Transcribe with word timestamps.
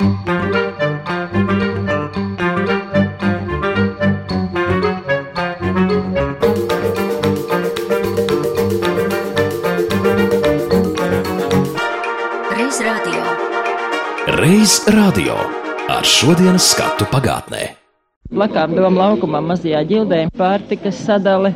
Reiz 0.00 0.12
radio 14.88 15.34
ar 15.92 16.04
šodienas 16.08 16.70
skatu 16.72 17.04
pagātnē. 17.12 17.76
Plakām 18.32 18.72
doma 18.78 19.02
laukumā 19.02 19.42
mazajā 19.44 19.82
ģildē 19.84 20.22
pārtikas 20.32 20.96
sadale. 21.04 21.52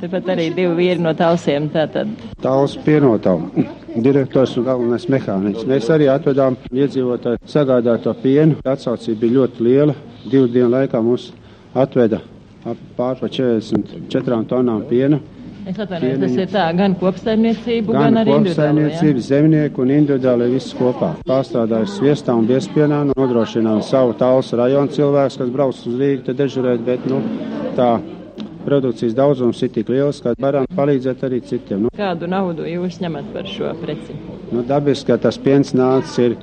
Tāpat 0.00 0.32
arī 0.32 0.48
divi 0.56 0.72
vīri 0.78 1.04
no 1.04 1.12
talsiem. 1.12 1.68
Tātad 1.76 2.08
Tāls 2.40 2.78
pienotavu. 2.86 3.68
Direktors 3.96 4.54
un 4.56 4.64
galvenais 4.68 5.06
mehānisms. 5.10 5.66
Mēs 5.66 5.88
arī 5.90 6.06
atvedām 6.12 6.56
iedzīvotāju 6.70 7.40
sagādāto 7.50 8.12
pienu. 8.22 8.60
Atsaucība 8.64 9.24
bija 9.24 9.36
ļoti 9.40 9.66
liela. 9.66 9.96
Divu 10.30 10.46
dienu 10.52 10.70
laikā 10.76 11.00
mums 11.02 11.32
atveda 11.74 12.20
ap 12.68 12.76
pār 12.96 13.18
pa 13.18 13.28
44 13.32 14.44
tonām 14.50 14.84
piena. 14.88 15.18
es 15.66 15.78
atvainojos, 15.78 16.20
tas 16.20 16.36
ir 16.36 16.46
tā 16.52 16.66
gan 16.76 16.94
kopsaimniecību, 17.00 17.92
gan, 17.92 18.02
Gan 18.02 18.20
arī 18.22 18.36
individuāli. 18.36 18.54
kopsaimniecība, 18.54 19.20
zemnieku 19.26 19.82
un 19.82 19.90
individuāli 19.96 20.48
viss 20.54 20.74
kopā. 20.74 21.10
Pārstrādājuši 21.26 21.98
sviestā 21.98 22.34
un 22.34 22.46
biespienā, 22.48 23.04
nu, 23.06 23.12
nodrošinām 23.16 23.82
savu 23.82 24.14
tāls 24.18 24.52
rajonu 24.52 24.88
cilvēks, 24.96 25.36
kas 25.38 25.50
brauc 25.50 25.74
uz 25.74 25.94
Rīgu, 26.00 26.24
te 26.24 26.32
dežurēt, 26.34 26.84
bet, 26.84 27.06
nu, 27.06 27.20
tā 27.76 28.00
produkcijas 28.64 29.16
daudzums 29.18 29.62
ir 29.62 29.72
tik 29.74 29.90
liels, 29.92 30.20
ka 30.24 30.34
varam 30.40 30.68
palīdzēt 30.76 31.26
arī 31.28 31.40
citiem. 31.46 31.86
Nu, 31.86 31.92
Kādu 31.96 32.28
naudu 32.30 32.68
jūs 32.68 33.00
ņemat 33.02 33.32
par 33.34 33.48
šo 33.50 33.74
preci? 33.82 34.16
Nu, 34.52 34.64
dabiski, 34.66 35.10
ka 35.10 35.18
tas 35.28 35.38
piens 35.40 35.74
nācis 35.76 36.18
ir 36.24 36.38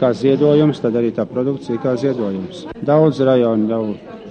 kā 0.00 0.12
ziedojums, 0.16 0.82
tad 0.84 0.96
arī 0.98 1.12
tā 1.14 1.26
produkcija 1.28 1.80
kā 1.82 1.94
ziedojums. 2.00 2.66
Daudz 2.84 3.22
rajonu 3.24 3.70
jau 3.70 3.84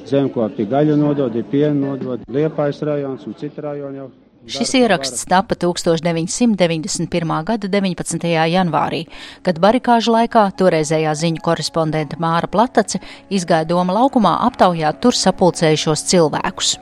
zemkopīgi 0.09 0.69
gaļu 0.71 0.99
nodod, 0.99 1.35
ir 1.35 1.47
pienu 1.49 1.93
nodod, 1.93 2.27
Liepājas 2.27 2.83
rajons 2.83 3.25
un 3.27 3.39
citi 3.39 3.63
rajoni 3.63 4.03
jau. 4.03 4.11
Šis 4.43 4.73
ieraksts 4.75 5.23
tapa 5.31 5.55
1991. 5.55 7.43
gada 7.47 7.69
19. 7.71 8.27
janvārī, 8.51 9.05
kad 9.39 9.61
barikāžu 9.63 10.11
laikā 10.17 10.49
toreizējā 10.59 11.13
ziņu 11.15 11.39
korespondente 11.45 12.19
Māra 12.19 12.51
Platace 12.51 12.99
izgāja 13.31 13.69
doma 13.71 13.95
laukumā 13.95 14.41
aptaujāt 14.49 14.99
tur 14.99 15.15
sapulcējušos 15.15 16.03
cilvēkus. 16.11 16.75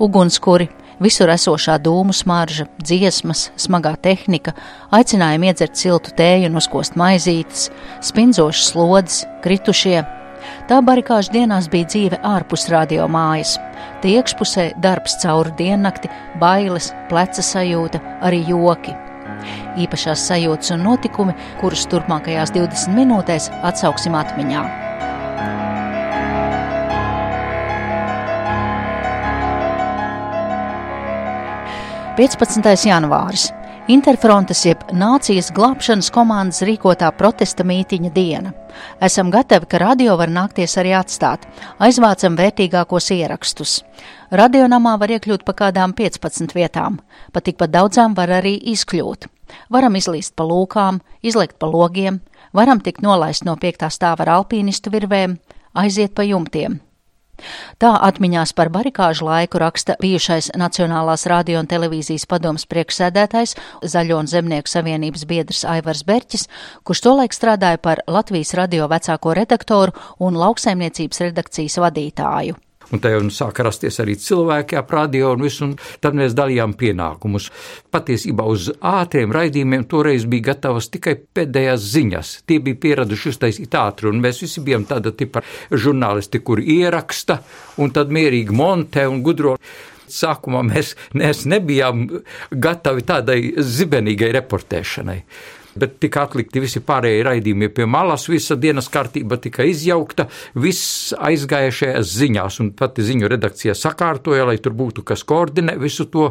Ugunskuri, 0.00 0.68
visur 1.00 1.32
esošā 1.32 1.78
dūmu 1.82 2.14
smarža, 2.16 2.68
dziesmas, 2.82 3.48
smagā 3.60 3.94
tehnika, 4.02 4.54
aicinājumi 4.94 5.50
iedzert 5.50 5.80
siltu 5.80 6.14
tēju 6.16 6.50
un 6.50 6.60
uzkost 6.60 6.96
maizītes, 7.00 7.68
spindzošas 8.04 8.72
slodzes, 8.72 9.26
kritušie. 9.44 10.00
Tā 10.70 10.78
barikāžu 10.84 11.34
dienās 11.34 11.68
bija 11.72 11.88
dzīve 11.90 12.20
ārpus 12.24 12.68
radio 12.72 13.08
mājas. 13.12 13.58
Tie 14.00 14.16
iekšpusē 14.16 14.70
darbs 14.80 15.18
cauri 15.20 15.52
diennakti, 15.58 16.08
bailes, 16.40 16.92
pleca 17.12 17.44
sajūta, 17.44 18.00
arī 18.24 18.42
joki. 18.48 18.96
Īpašās 19.80 20.26
sajūtas 20.30 20.74
un 20.76 20.84
notikumi, 20.88 21.36
kurus 21.60 21.86
turpmākajās 21.92 22.54
20 22.56 22.96
minūtēs 22.96 23.50
atsauksim 23.62 24.16
atmiņā.- 24.18 24.64
15. 32.16 32.66
janvāris. 32.88 33.52
Interfrontes 33.90 34.64
jeb 34.66 34.80
Nācijas 34.90 35.52
glābšanas 35.54 36.08
komandas 36.10 36.64
rīkotā 36.66 37.06
protesta 37.14 37.62
mītiņa 37.66 38.10
diena. 38.14 38.50
Esam 39.02 39.30
gatavi, 39.30 39.68
ka 39.70 39.78
radio 39.78 40.16
var 40.18 40.30
nākties 40.30 40.74
arī 40.82 40.90
atstāt. 40.98 41.46
Aizvācam 41.78 42.34
vērtīgākos 42.38 43.12
ierakstus. 43.14 43.76
Radionamā 44.34 44.96
var 44.98 45.14
iekļūt 45.14 45.46
pa 45.46 45.54
kādām 45.62 45.94
15 45.94 46.54
vietām, 46.58 46.98
pa 47.32 47.40
tikpat 47.46 47.70
daudzām 47.78 48.18
var 48.18 48.34
arī 48.40 48.56
izkļūt. 48.74 49.30
Varam 49.70 49.94
izlīst 49.94 50.34
pa 50.34 50.46
lūkām, 50.50 51.00
izlikt 51.22 51.60
pa 51.62 51.70
logiem, 51.70 52.20
varam 52.52 52.82
tikt 52.82 53.06
nolaist 53.06 53.46
no 53.46 53.54
piektā 53.54 53.86
stāva 53.90 54.26
ar 54.26 54.36
alpīnistu 54.40 54.90
virvēm, 54.90 55.38
aiziet 55.78 56.14
pa 56.14 56.26
jumtiem. 56.26 56.80
Tā 57.82 57.92
atmiņās 58.08 58.54
par 58.58 58.70
barikāžu 58.72 59.26
laiku 59.28 59.60
raksta 59.62 59.96
bijušais 60.00 60.52
Nacionālās 60.60 61.26
radio 61.30 61.60
un 61.62 61.68
televīzijas 61.70 62.26
padomas 62.30 62.66
priekšsēdētājs 62.70 63.56
Zaļo 63.82 64.22
un 64.22 64.30
Zemnieku 64.30 64.70
savienības 64.70 65.26
biedrs 65.30 65.66
Aivars 65.68 66.04
Berķis, 66.06 66.48
kurš 66.84 67.04
tolaik 67.08 67.36
strādāja 67.36 67.82
par 67.82 68.04
Latvijas 68.06 68.54
radio 68.58 68.88
vecāko 68.90 69.36
redaktoru 69.36 69.96
un 70.18 70.40
lauksaimniecības 70.40 71.24
redakcijas 71.28 71.80
vadītāju. 71.82 72.60
Un 72.90 73.02
nu 73.28 73.30
sāka 73.30 73.62
rasties 73.62 74.00
arī 74.02 74.16
cilvēki 74.18 74.78
ap 74.80 74.90
radio 74.90 75.30
un 75.36 75.44
visu, 75.46 75.68
un 75.68 75.74
tad 76.02 76.16
mēs 76.18 76.34
dalījām 76.34 76.74
pienākumus. 76.78 77.46
Patiesībā 77.94 78.46
uz 78.50 78.70
ātriem 78.82 79.30
raidījumiem 79.34 79.84
toreiz 79.90 80.26
bija 80.30 80.50
gatavas 80.50 80.90
tikai 80.90 81.14
pēdējās 81.38 81.86
ziņas. 81.92 82.32
Tie 82.50 82.58
bija 82.64 82.80
pieraduši 82.82 83.30
uztaisīt 83.30 83.76
ātri, 83.78 84.10
un 84.10 84.18
mēs 84.24 84.42
visi 84.42 84.64
bijām 84.66 84.88
tāda 84.90 85.14
tipa 85.14 85.44
žurnālisti, 85.70 86.42
kur 86.42 86.58
ieraksta 86.58 87.38
un 87.78 87.94
tad 87.94 88.10
mierīgi 88.10 88.58
montē 88.58 89.06
un 89.10 89.22
gudro. 89.22 89.54
Sākumā 90.10 90.64
mēs, 90.66 90.96
mēs 91.14 91.44
nebijām 91.46 92.08
gatavi 92.50 93.06
tādai 93.06 93.38
zibenīgai 93.54 94.32
reportēšanai 94.40 95.20
bet 95.78 95.98
tika 96.02 96.24
atlikti 96.26 96.62
visi 96.62 96.82
pārējie 96.84 97.22
raidījumi 97.26 97.70
pie 97.74 97.86
malas, 97.86 98.28
visa 98.30 98.56
dienas 98.56 98.90
kārtība 98.92 99.38
tika 99.42 99.66
izjaukta, 99.68 100.28
viss 100.54 101.14
aizgāja 101.18 101.72
šajās 101.74 102.12
ziņās, 102.20 102.60
un 102.64 102.74
pati 102.78 103.06
ziņu 103.06 103.30
redakcija 103.30 103.76
sakārtoja, 103.78 104.48
lai 104.50 104.58
tur 104.62 104.76
būtu 104.76 105.06
kas 105.06 105.24
koordinē 105.26 105.78
visu 105.80 106.08
to. 106.10 106.30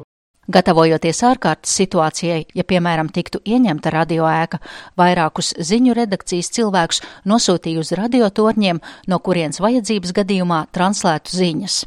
Gatavojoties 0.49 1.19
ārkārtas 1.27 1.75
situācijai, 1.77 2.39
ja, 2.57 2.63
piemēram, 2.65 3.11
tiktu 3.13 3.37
ieņemta 3.45 3.91
radioēka, 3.93 4.57
vairākus 4.97 5.51
ziņu 5.61 5.93
redakcijas 5.93 6.49
cilvēkus 6.55 7.03
nosūtīja 7.29 7.83
uz 7.83 7.93
radiotorņiem, 7.99 8.81
no 9.13 9.19
kurienes 9.21 9.61
vajadzības 9.61 10.15
gadījumā 10.17 10.63
translētu 10.73 11.37
ziņas. 11.37 11.83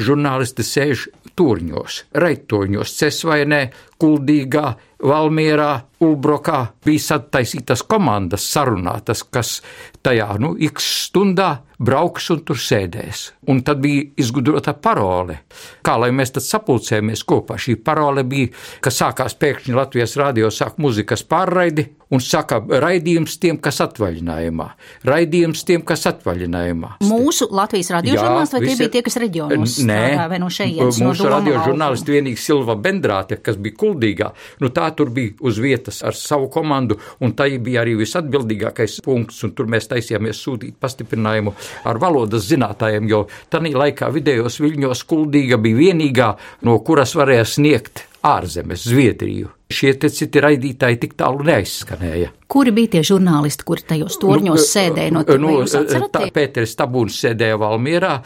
Žurnālisti 0.00 0.66
sēž 0.66 1.06
turņos, 1.38 2.04
raitoņos, 2.18 2.96
cesvainē, 2.98 3.62
kuldīgā, 4.02 4.72
Valmierā, 5.02 5.70
Ulbrokā 6.00 6.58
bija 6.84 7.00
sataisītas 7.04 7.82
komandas 7.84 8.46
sarunātas, 8.54 9.20
kas 9.28 9.58
tajā, 10.04 10.30
nu, 10.40 10.54
x 10.70 10.86
stundā 11.10 11.50
brauks 11.80 12.30
un 12.32 12.40
tur 12.44 12.56
sēdēs. 12.60 13.26
Un 13.52 13.60
tad 13.64 13.82
bija 13.84 14.06
izgudrota 14.20 14.72
parole. 14.76 15.38
Kā 15.84 15.98
lai 16.00 16.08
mēs 16.16 16.32
tad 16.32 16.44
sapulcējamies 16.46 17.22
kopā? 17.28 17.58
Šī 17.60 17.74
parole 17.84 18.24
bija, 18.28 18.48
ka 18.84 18.92
sākās 18.92 19.36
pēkšņi 19.40 19.76
Latvijas 19.76 20.16
rādio 20.20 20.48
sāk 20.52 20.78
muzikas 20.80 21.20
pārraidi 21.28 21.84
un 22.16 22.24
saka 22.24 22.62
raidījums 22.64 23.36
tiem, 23.40 23.60
kas 23.62 23.80
atvaļinājumā. 23.84 24.68
Raidījums 25.08 25.64
tiem, 25.68 25.84
kas 25.86 26.06
atvaļinājumā. 26.10 26.94
Mūsu 27.04 27.48
Latvijas 27.52 27.92
radio 27.96 28.16
žurnālisti 28.16 28.56
vai 28.56 28.60
tie 28.64 28.68
visi- 28.72 28.82
bija 28.86 28.94
tie, 28.96 29.02
kas 29.10 29.16
reģionos 29.20 29.76
Nē, 29.84 30.00
strādā 30.00 30.28
vai 30.32 30.38
no 30.42 30.48
šejienes? 30.48 31.00
no 31.00 31.10
mūsu 31.12 31.28
Doma 31.28 31.36
radio 31.36 31.60
žurnālisti 31.68 32.16
vienīgi 32.16 32.40
Silva 32.40 32.76
Bendrāte, 32.76 33.36
kas 33.42 33.56
bija 33.60 33.76
kuldīgā, 33.84 34.32
nu 34.60 34.68
tā 34.72 34.89
tur 34.96 35.12
bija 35.14 35.36
uz 35.46 35.60
vietas 35.62 36.02
ar 36.06 36.16
savu 36.16 36.48
komandu, 36.52 36.98
un 37.20 37.34
tā 37.36 37.48
bija 37.58 37.84
arī 37.84 37.96
visatbildīgākais 38.00 39.00
punkts, 39.04 39.42
un 39.44 39.54
tur 39.56 39.70
mēs 39.70 39.88
taisījāmies 39.90 40.42
sūtīt 40.44 40.78
pastiprinājumu 40.80 41.54
ar 41.84 42.00
valodas 42.02 42.48
zinātājiem, 42.50 43.08
jo 43.10 43.26
tanī 43.52 43.74
laikā 43.76 44.10
vidējos 44.14 44.60
viļņos 44.62 45.04
kuldīga 45.10 45.60
bija 45.60 45.80
vienīgā, 45.84 46.30
no 46.66 46.78
kuras 46.84 47.14
varēja 47.18 47.46
sniegt 47.56 48.06
ārzemes, 48.26 48.84
Zviedriju. 48.90 49.54
Šie 49.70 49.94
citi 50.02 50.42
raidītāji 50.42 51.00
tik 51.06 51.16
tālu 51.20 51.46
neaizskanēja. 51.46 52.39
Kuri 52.50 52.72
bija 52.74 52.96
tie 52.96 53.02
žurnālisti, 53.06 53.62
kuri 53.62 53.84
tajos 53.92 54.16
torņos 54.18 54.64
sēdēja 54.72 55.14
no 55.14 55.22
tiem? 55.22 55.38
nu, 55.44 55.52
jūs 55.60 55.74
tā? 56.10 56.24
Pēteris 56.34 56.72
Tabūns 56.78 57.18
sēdēja 57.22 57.58
Valmierā, 57.60 58.16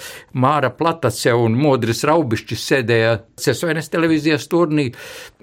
Māra 0.41 0.71
Platace 0.73 1.35
un 1.37 1.59
Modris 1.61 2.01
Raubišķis 2.09 2.65
sēdēja 2.71 3.19
Cesvaines 3.45 3.91
televīzijas 3.93 4.47
turnī, 4.49 4.87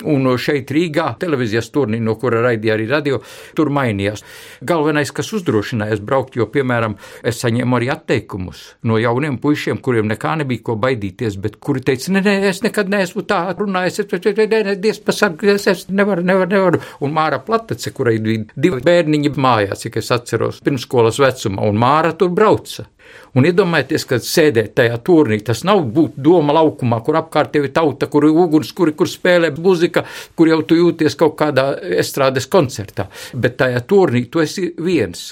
un 0.10 0.25
šeit 0.42 0.74
Rīgā 0.74 1.12
televīzijas 1.22 1.69
turnī, 1.75 2.00
no 2.01 2.16
kura 2.18 2.42
raidīja 2.48 2.74
arī 2.78 2.88
radio, 2.89 3.19
tur 3.57 3.69
mainījās. 3.74 4.25
Galvenais, 4.66 5.13
kas 5.13 5.30
uzdrošinājās 5.38 6.01
braukt, 6.01 6.39
jo, 6.39 6.50
piemēram, 6.50 6.98
es 7.28 7.44
saņēmu 7.44 7.78
arī 7.78 7.92
atteikumus 7.94 8.63
no 8.88 8.98
jauniem 9.01 9.38
puišiem, 9.44 9.81
kuriem 9.86 10.10
nekā 10.10 10.33
nebija 10.42 10.66
ko 10.72 10.78
baidīties, 10.81 11.38
bet 11.44 11.60
kuri 11.62 11.86
teica, 11.86 12.16
nē, 12.16 12.25
nē, 12.25 12.36
es 12.50 12.63
nekad 12.66 12.89
neesmu 12.89 13.28
tā 13.30 13.44
runājis, 13.60 14.01
es, 14.07 14.28
nē, 14.42 14.50
nē, 14.72 14.78
Dievs 14.81 15.04
pasargās, 15.06 15.69
es 15.69 15.86
nevaru, 15.94 16.25
nevaru, 16.25 16.50
nevaru. 16.56 16.83
Un 17.06 17.13
Māra 17.13 17.42
Platace, 17.45 17.94
kurai 17.94 18.18
bija 18.24 18.48
divi 18.56 18.70
bērniņi 18.85 19.33
mājās, 19.35 19.83
cik 19.83 20.00
es 20.01 20.12
atceros, 20.15 20.62
pirmskolas 20.65 21.19
vecumā, 21.21 21.68
un 21.68 21.79
Māra 21.81 22.13
tur 22.18 22.31
brauca. 22.35 22.88
Un 23.35 23.44
iedomājieties, 23.47 24.06
ka 24.07 24.19
sēdēt 24.23 24.73
tajā 24.79 24.95
turnī, 25.03 25.41
tas 25.44 25.65
nav 25.68 25.83
būt 25.95 26.15
doma 26.23 26.56
laukumā, 26.56 27.01
kur 27.03 27.19
apkārt 27.19 27.51
tev 27.51 27.68
ir 27.68 27.73
tauta, 27.75 28.07
kur 28.12 28.27
ir 28.27 28.38
uguns, 28.45 28.71
kur, 28.75 28.94
kur 28.95 29.09
spēlē 29.12 29.51
muzika, 29.57 30.06
kur 30.35 30.51
jau 30.51 30.62
tu 30.68 30.79
jūties 30.79 31.18
kaut 31.19 31.35
kādā 31.39 31.73
estrādes 32.00 32.47
koncertā. 32.51 33.09
Bet 33.33 33.59
tajā 33.59 33.83
turnī 33.88 34.25
tu 34.31 34.44
esi 34.44 34.71
viens. 34.79 35.31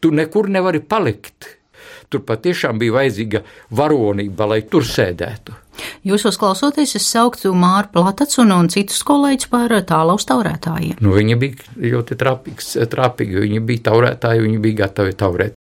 tu 0.00 0.10
nekur 0.10 0.48
nevari 0.48 0.80
palikt. 0.80 1.56
Tur 2.10 2.24
patiešām 2.26 2.80
bija 2.80 2.96
vajadzīga 2.96 3.44
varonība, 3.78 4.48
lai 4.50 4.62
tur 4.70 4.86
sēdētu. 4.86 5.59
Jūsos 6.06 6.38
klausoties, 6.40 6.94
es 6.98 7.06
sauktu 7.10 7.52
Māru 7.56 7.90
Platacu 7.94 8.42
un, 8.44 8.68
citus 8.72 9.02
kolēģus 9.06 9.50
par 9.52 9.74
tālaus 9.88 10.26
taurētājiem. 10.28 10.98
Nu, 11.04 11.14
viņi 11.16 11.38
bija 11.40 11.70
ļoti 11.94 12.18
trapīgs, 12.20 12.74
trapīgi, 12.90 13.40
viņi 13.46 13.64
bija 13.64 13.88
taurētāji, 13.90 14.44
viņi 14.46 14.60
bija 14.64 14.84
gatavi 14.84 15.16
taurēt. 15.20 15.56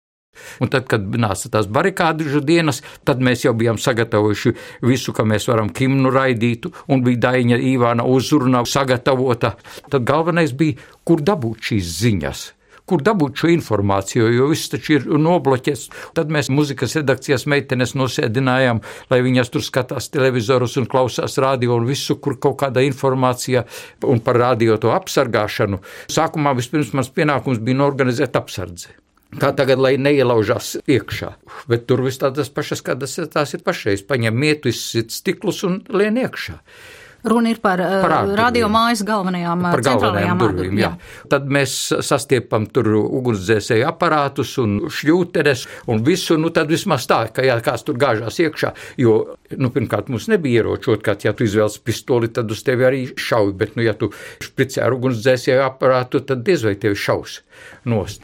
Un 0.63 0.71
tad, 0.71 0.85
kad 0.87 1.03
nāca 1.19 1.49
tās 1.51 1.67
barikādu 1.67 2.39
dienas, 2.45 2.79
tad 3.07 3.19
mēs 3.23 3.43
jau 3.43 3.51
bijām 3.57 3.79
sagatavojuši 3.81 4.53
visu, 4.87 5.11
ka 5.15 5.25
mēs 5.27 5.49
varam 5.51 5.71
kimnu 5.75 6.11
raidītu, 6.15 6.71
un 6.87 7.03
bija 7.03 7.25
Daņa 7.27 7.59
Ivāna 7.73 8.05
uzruna 8.07 8.63
sagatavota. 8.63 9.57
Tad 9.91 10.07
galvenais 10.07 10.55
bija, 10.55 10.79
kur 11.03 11.25
dabūt 11.25 11.71
šīs 11.71 11.91
ziņas 11.99 12.45
kur 12.89 13.03
dabūt 13.05 13.39
šo 13.39 13.51
informāciju, 13.53 14.29
jo 14.33 14.49
viss 14.51 14.71
taču 14.71 14.97
ir 14.97 15.07
nobloķēts. 15.09 15.87
Tad 16.17 16.31
mēs 16.33 16.51
muzikas 16.53 16.97
redakcijas 16.99 17.45
meitenes 17.49 17.95
nosēdinājām, 17.99 18.81
lai 19.11 19.19
viņas 19.25 19.53
tur 19.53 19.65
skatās 19.65 20.09
televizorus 20.13 20.77
un 20.81 20.89
klausās 20.89 21.37
radio 21.41 21.77
un 21.77 21.89
visu, 21.89 22.17
kur 22.17 22.39
kaut 22.41 22.59
kāda 22.63 22.83
informācija 22.85 23.65
un 24.09 24.23
par 24.25 24.41
radio 24.41 24.79
to 24.81 24.93
apsargāšanu. 24.95 25.83
Sākumā 26.11 26.55
vispirms 26.57 26.95
mans 26.97 27.13
pienākums 27.13 27.61
bija 27.63 27.83
norganizēt 27.83 28.39
apsardzi. 28.39 28.97
Kā 29.37 29.51
tagad, 29.53 29.77
lai 29.77 29.93
neielaužās 30.01 30.79
iekšā. 30.89 31.35
Bet 31.69 31.83
tur 31.89 32.01
viss 32.01 32.17
tādas 32.21 32.49
pašas, 32.49 32.81
kādas 32.81 33.13
tās 33.29 33.53
ir 33.53 33.61
pašreiz. 33.65 34.01
Paņem 34.09 34.33
mietu, 34.33 34.71
izsit 34.73 35.13
stiklus 35.13 35.61
un 35.67 35.83
lien 35.93 36.17
iekšā. 36.17 36.57
Runa 37.23 37.51
ir 37.51 37.59
par, 37.63 37.81
par 37.81 38.13
uh, 38.15 38.33
radio 38.37 38.69
mājas 38.71 39.03
galvenajām 39.07 39.65
par 39.67 39.83
galvenajām 39.83 40.39
durvīm. 40.39 40.77
Jā. 40.79 40.91
Jā. 40.93 41.27
Tad 41.33 41.49
mēs 41.51 41.75
sastiepam 42.05 42.67
tur 42.71 42.91
ugunsdzēsēju 43.01 43.87
aparātus 43.89 44.55
un 44.63 44.77
šļūtenes 44.87 45.65
un 45.91 46.03
visu, 46.05 46.39
nu 46.39 46.53
tad 46.55 46.71
vismaz 46.71 47.07
tā, 47.09 47.25
ka 47.35 47.45
jā, 47.45 47.59
kāds 47.65 47.83
tur 47.87 47.99
gāžās 47.99 48.39
iekšā, 48.39 48.73
jo, 49.03 49.17
nu, 49.57 49.71
pirmkārt, 49.73 50.11
mums 50.13 50.27
nebija 50.31 50.63
ieročot, 50.63 51.01
kā, 51.05 51.15
ja 51.23 51.33
tu 51.33 51.47
izvēlas 51.47 51.79
pistoli, 51.81 52.29
tad 52.33 52.51
uz 52.53 52.61
tevi 52.65 52.87
arī 52.87 53.01
šauj, 53.17 53.53
bet, 53.59 53.75
nu, 53.79 53.85
ja 53.87 53.95
tu 53.97 54.11
špricē 54.43 54.85
ar 54.85 54.97
ugunsdzēsēju 54.97 55.65
aparātu, 55.65 56.23
tad 56.25 56.45
diez 56.47 56.65
vai 56.67 56.75
tevi 56.79 56.99
šaus 56.99 57.41
nost 57.89 58.23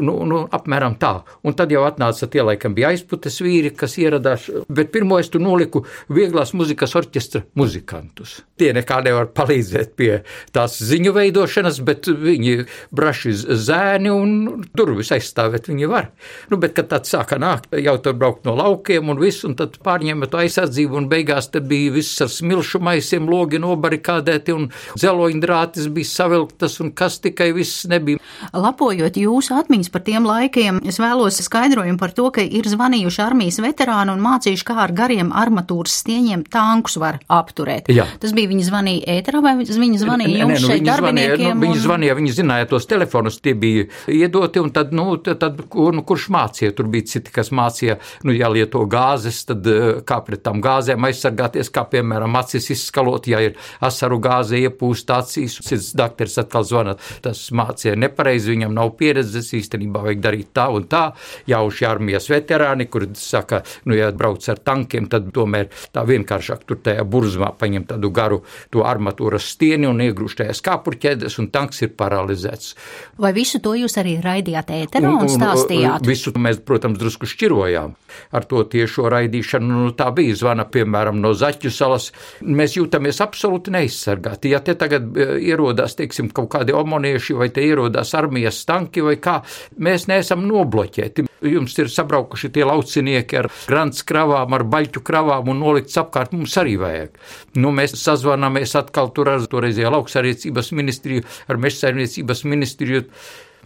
nu, 0.00 0.14
nu, 0.28 0.40
apmēram 0.54 0.96
tā. 1.00 1.12
Un 1.46 1.56
tad 1.56 1.72
jau 1.72 1.84
atnāca 1.86 2.28
tie, 2.30 2.42
laikam, 2.44 2.74
bija 2.76 2.90
aizputes 2.92 3.38
vīri, 3.42 3.72
kas 3.76 3.96
ieradās. 4.00 4.48
Bet 4.72 4.92
pirmo 4.94 5.18
es 5.20 5.30
tur 5.32 5.42
noliku 5.42 5.84
vieglās 6.12 6.52
muzikas 6.56 6.94
orķestra 6.98 7.44
muzikantus. 7.58 8.38
Tie 8.60 8.72
nekā 8.76 9.00
nevar 9.06 9.30
palīdzēt 9.36 9.94
pie 9.98 10.10
tās 10.56 10.78
ziņu 10.84 11.12
veidošanas, 11.16 11.80
bet 11.86 12.08
viņi 12.08 12.66
braši 12.96 13.34
zēni 13.36 14.12
un 14.12 14.66
durvis 14.76 15.12
aizstāvēt 15.16 15.70
viņi 15.70 15.90
var. 15.90 16.10
Nu, 16.52 16.60
bet, 16.62 16.76
kad 16.76 16.90
tad 16.92 17.08
sāka 17.08 17.40
nākt, 17.40 17.72
jau 17.80 17.96
tur 18.02 18.16
braukt 18.18 18.46
no 18.48 18.56
laukiem 18.58 19.12
un 19.12 19.20
viss, 19.20 19.44
un 19.48 19.56
tad 19.58 19.78
pārņēma 19.84 20.30
to 20.30 20.40
aizsardzību, 20.66 20.96
un 20.98 21.06
beigās 21.10 21.50
tad 21.50 21.66
bija 21.68 21.92
viss 21.94 22.20
ar 22.22 22.30
smilšu 22.30 22.80
maisiem, 22.82 23.28
logi 23.30 23.58
nobarikādēti, 23.62 24.54
un 24.54 24.68
dzeloņdrātis 24.96 25.88
bija 25.94 26.10
savilktas, 26.10 26.80
un 26.82 26.92
kas 26.96 27.20
tikai 27.20 27.52
viss 27.54 27.86
nebija. 27.88 28.18
Lapojot 28.52 29.16
jūsu 29.16 29.54
atmiņas 29.56 29.90
par 29.92 30.02
tiem 30.06 30.26
laikiem. 30.26 30.80
Es 30.86 30.98
vēlos 31.00 31.38
skaidrojumu 31.46 31.98
par 32.00 32.12
to, 32.16 32.30
ka 32.34 32.42
ir 32.42 32.66
zvanījuši 32.68 33.22
armijas 33.22 33.60
veterāni 33.62 34.14
un 34.14 34.22
mācījuši, 34.24 34.66
kā 34.66 34.78
ar 34.82 34.94
gariem 34.96 35.32
armatūras 35.34 36.00
stieņiem 36.02 36.46
tankus 36.50 36.98
var 37.00 37.20
apturēt. 37.28 37.90
Jā. 37.92 38.06
Tas 38.20 38.34
bija 38.36 38.50
viņi 38.50 38.66
zvanīja 38.66 39.18
ēterā 39.20 39.42
vai 39.44 39.56
viņi 39.60 40.02
zvanīja 40.02 40.42
jums 40.42 40.56
nu, 40.56 40.62
šeit 40.66 40.80
viņi 40.80 40.90
darbiniekiem? 40.90 41.36
Zvanīja, 41.36 41.54
nu, 41.54 41.66
viņi 41.66 41.84
zvanīja, 41.84 42.18
viņi 42.20 42.34
zināja 42.40 42.70
tos 42.70 42.88
telefonus, 42.90 43.40
tie 43.42 43.54
bija 43.58 43.86
iedoti, 44.12 44.62
un 44.62 44.72
tad, 44.74 44.94
nu, 44.96 45.08
tad 45.26 45.62
kur, 45.72 45.94
nu, 45.96 46.04
kurš 46.06 46.28
mācīja? 46.34 46.74
Tur 46.76 46.90
bija 46.92 47.08
citi, 47.14 47.32
kas 47.34 47.52
mācīja, 47.54 47.98
nu, 48.26 48.34
jālieto 48.36 48.82
gāzes, 48.90 49.42
tad 49.48 49.66
eh, 49.70 50.00
kā 50.06 50.20
pret 50.26 50.46
tām 50.56 50.62
gāzēm 50.64 51.04
aizsargāties, 51.04 51.70
kā 51.70 51.84
piemēram 51.90 52.36
acis 52.36 52.70
izskalot, 52.70 53.26
ja 53.28 53.40
ir 53.40 53.56
asaru 53.80 54.18
gāze 54.20 54.56
iepūst 54.56 55.10
acīs. 55.10 55.60
Cits 55.60 55.94
dakteris 55.94 56.38
atkal 56.38 56.64
zvana, 56.64 56.96
tas 57.22 57.50
mācīja 57.50 57.96
nepareizi, 57.96 58.54
viņam 58.54 58.74
nav 58.74 58.96
pieredzes 58.96 59.52
īstenībā 59.54 60.02
vajag 60.02 60.20
darīt 60.20 60.52
tā 60.54 60.68
un 60.70 60.86
tā. 60.86 61.12
Jauši 61.46 61.86
armijas 61.86 62.28
veterāni, 62.30 62.86
kur 62.88 63.06
saka, 63.14 63.62
nu, 63.84 63.94
ja 63.96 64.10
brauc 64.12 64.44
ar 64.48 64.58
tankiem, 64.58 65.08
tad 65.08 65.30
tomēr 65.32 65.68
tā 65.92 66.04
vienkāršāk 66.06 66.64
tur 66.66 66.80
tajā 66.82 67.04
burzmā 67.04 67.52
paņem 67.58 67.86
tādu 67.86 68.10
garu 68.10 68.42
to 68.70 68.84
armatūras 68.86 69.50
stieni 69.52 69.88
un 69.88 70.00
iegrūž 70.00 70.38
tajā 70.40 70.56
skāpurķēdes, 70.56 71.38
un 71.40 71.50
tanks 71.52 71.82
ir 71.84 71.92
paralizēts. 71.96 72.74
Vai 73.20 73.32
visu 73.36 73.60
to 73.62 73.74
jūs 73.76 73.98
arī 74.00 74.16
raidījāt 74.24 74.72
ēterā 74.76 75.12
un, 75.12 75.26
un 75.26 75.32
stāstījāt? 75.32 76.06
Visu 76.06 76.32
mēs, 76.36 76.60
protams, 76.64 76.98
drusku 77.00 77.28
šķirojām 77.28 77.96
ar 78.36 78.46
to 78.48 78.62
tiešo 78.70 79.10
raidīšanu. 79.12 79.66
Nu, 79.66 79.92
tā 79.96 80.08
bija 80.14 80.36
zvana, 80.46 80.66
piemēram, 80.70 81.18
no 81.22 81.32
Zaķu 81.34 81.70
salas. 81.74 82.10
Mēs 82.40 82.76
jūtamies 82.78 83.20
absolūti 83.24 83.72
neizsargāti. 83.74 84.52
Ja 84.54 84.62
te 84.64 84.76
tagad 84.78 85.08
e, 85.16 85.28
ierodās, 85.48 85.96
teiksim, 85.98 86.30
kaut 86.34 86.52
kādi 86.54 86.74
omonieši 86.76 87.36
vai 87.38 87.48
te 87.54 87.64
ierodās 87.66 88.14
armijas 88.18 88.62
tanki 88.68 89.04
vai 89.04 89.16
kā, 89.22 89.40
mēs 89.78 90.06
neesam 90.10 90.46
nobloķēti. 90.46 91.26
Jums 91.46 91.74
ir 91.82 91.90
sabraukuši 91.92 92.50
tie 92.54 92.64
laucinieki 92.66 93.40
ar 93.42 93.50
grants 93.68 94.04
kravām, 94.06 94.54
ar 94.56 94.64
baļķu 94.66 95.02
kravām 95.06 95.50
un 95.52 95.60
nolikts 95.62 95.98
apkārt. 96.00 96.34
Mums 96.36 96.54
arī 96.60 96.76
vajag. 96.80 97.18
Nu, 97.58 97.72
mēs 97.74 97.96
sazvanāmies 98.00 98.76
atkal 98.78 99.12
tur 99.16 99.32
ar 99.32 99.44
toreizējā 99.50 99.90
lauksarniecības 99.92 100.72
ministriju, 100.76 101.26
ar 101.50 101.60
mežsaimniecības 101.60 102.46
ministriju 102.48 103.04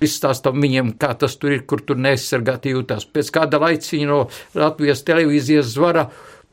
izstāstam 0.04 0.60
viņiem, 0.60 0.94
kā 1.00 1.12
tas 1.18 1.36
tur 1.40 1.54
ir, 1.54 1.64
kur 1.68 1.82
tur 1.84 2.00
neaizsargāti 2.00 2.74
jūtās. 2.74 3.06
Pēc 3.12 3.30
kāda 3.34 3.60
laiciņa 3.62 4.08
no 4.08 4.20
Latvijas 4.56 5.04
televīzijas 5.06 5.74
zvara 5.74 6.08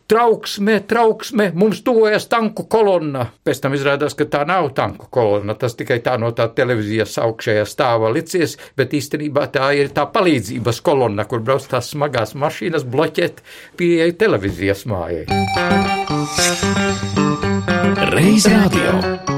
trauksme, 0.08 0.80
trauksme, 0.88 1.52
mums 1.56 1.82
tuvojas 1.84 2.28
tanku 2.32 2.64
kolonna. 2.72 3.28
Pēc 3.44 3.62
tam 3.64 3.76
izrādās, 3.78 4.16
ka 4.18 4.28
tā 4.32 4.44
nav 4.48 4.72
tanku 4.78 5.10
kolonna, 5.12 5.56
tas 5.60 5.76
tikai 5.80 6.00
tā 6.06 6.18
no 6.22 6.32
tā 6.36 6.48
televīzijas 6.56 7.18
augšējā 7.26 7.66
stāva 7.68 8.12
licies, 8.16 8.58
bet 8.78 8.96
īstenībā 8.98 9.48
tā 9.54 9.72
ir 9.78 9.92
tā 9.96 10.08
palīdzības 10.12 10.82
kolonna, 10.86 11.28
kur 11.28 11.44
brauc 11.44 11.68
tās 11.68 11.92
smagās 11.94 12.36
mašīnas 12.40 12.88
bloķēt 12.88 13.44
pieeja 13.78 14.12
televīzijas 14.26 14.86
mājai. 14.88 15.26
Reiz 18.14 18.48
radio. 18.48 19.37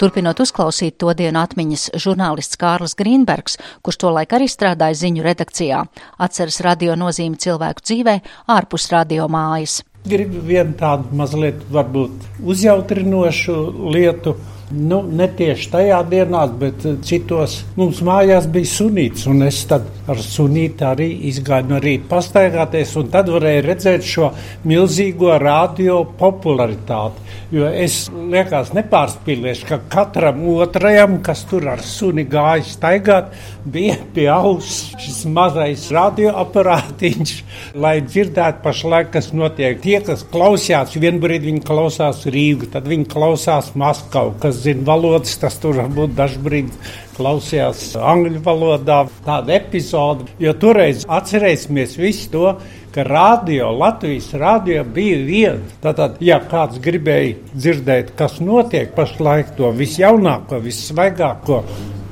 Turpinot 0.00 0.38
uzklausīt 0.40 0.94
to 1.02 1.12
dienu 1.12 1.42
atmiņas, 1.42 1.90
žurnālists 2.00 2.56
Kārlis 2.60 2.96
Grīnbergs, 2.96 3.58
kurš 3.84 3.98
tolaik 4.00 4.32
arī 4.32 4.46
strādāja 4.48 4.96
ziņu 5.02 5.24
redakcijā, 5.26 5.82
atceras 6.24 6.60
radio 6.64 6.96
nozīmi 6.96 7.36
cilvēku 7.40 7.84
dzīvē 7.84 8.14
ārpus 8.56 8.88
radio 8.94 9.28
mājas. 9.28 9.82
Gribu 10.08 10.40
vienu 10.48 10.72
tādu 10.80 11.12
mazliet 11.12 11.60
varbūt 11.68 12.40
uzjautrinošu 12.48 13.58
lietu 13.92 14.38
Nu, 14.70 15.00
ne 15.02 15.26
tieši 15.34 15.66
tajā 15.72 15.96
dienā, 16.06 16.44
bet 16.60 16.84
citos 17.02 17.56
mums 17.74 17.98
mājās 18.06 18.46
bija 18.54 18.70
sunīts. 18.70 19.26
Es 19.48 19.64
ar 20.10 20.20
sunīti 20.22 20.86
arī 20.86 21.08
izgāju 21.30 21.72
no 21.72 21.80
rīta 21.82 22.06
pastaigāties, 22.10 22.92
un 23.00 23.10
tad 23.10 23.32
varēju 23.34 23.64
redzēt 23.66 24.06
šo 24.06 24.30
milzīgo 24.70 25.32
radio 25.42 26.04
popularitāti. 26.18 27.26
Jo 27.50 27.66
es 27.66 28.04
liekas, 28.14 28.70
nepārspīlēšu, 28.76 29.66
ka 29.66 29.80
katram 29.90 30.44
otrajam, 30.52 31.18
kas 31.26 31.42
tur 31.50 31.66
ar 31.72 31.82
suni 31.82 32.22
gāja 32.30 32.62
staigāt, 32.68 33.32
bija 33.66 33.96
pie 34.14 34.28
auss 34.30 34.92
šis 35.02 35.24
mazais 35.34 35.88
radioaparātiņš, 35.94 37.34
lai 37.74 37.96
dzirdētu 38.06 38.62
pašlaik, 38.62 39.10
kas 39.16 39.32
notiek. 39.34 39.82
Tie, 39.82 39.98
kas 40.06 40.22
klausījās, 40.30 40.94
vienbrīd 40.94 41.48
viņi 41.48 41.64
klausās 41.66 42.22
Rīgu, 42.30 42.70
tad 42.70 42.86
viņi 42.90 43.10
klausās 43.10 43.74
Maskavu, 43.78 44.36
kas 44.42 44.59
zina 44.60 44.84
valodas, 44.86 45.36
tas 45.40 45.56
tur 45.60 45.78
varbūt 45.80 46.16
dažbrīd 46.18 46.72
klausījās 47.16 47.94
angļu 47.96 48.42
valodā. 48.44 49.02
Tāda 49.26 49.56
epizode, 49.56 50.28
jo 50.40 50.54
toreiz 50.60 51.04
atcerēsimies 51.08 51.96
visu 52.00 52.30
to, 52.34 52.54
ka 52.94 53.04
radio, 53.06 53.70
Latvijas 53.76 54.32
radio 54.34 54.84
bija 54.84 55.20
viena. 55.26 55.78
Tātad, 55.84 56.18
ja 56.24 56.40
kāds 56.50 56.80
gribēja 56.82 57.38
dzirdēt, 57.54 58.14
kas 58.18 58.40
notiek 58.44 58.94
pašlaik, 58.96 59.54
to 59.58 59.70
visjaunāko, 59.76 60.60
vissvaigāko, 60.64 61.62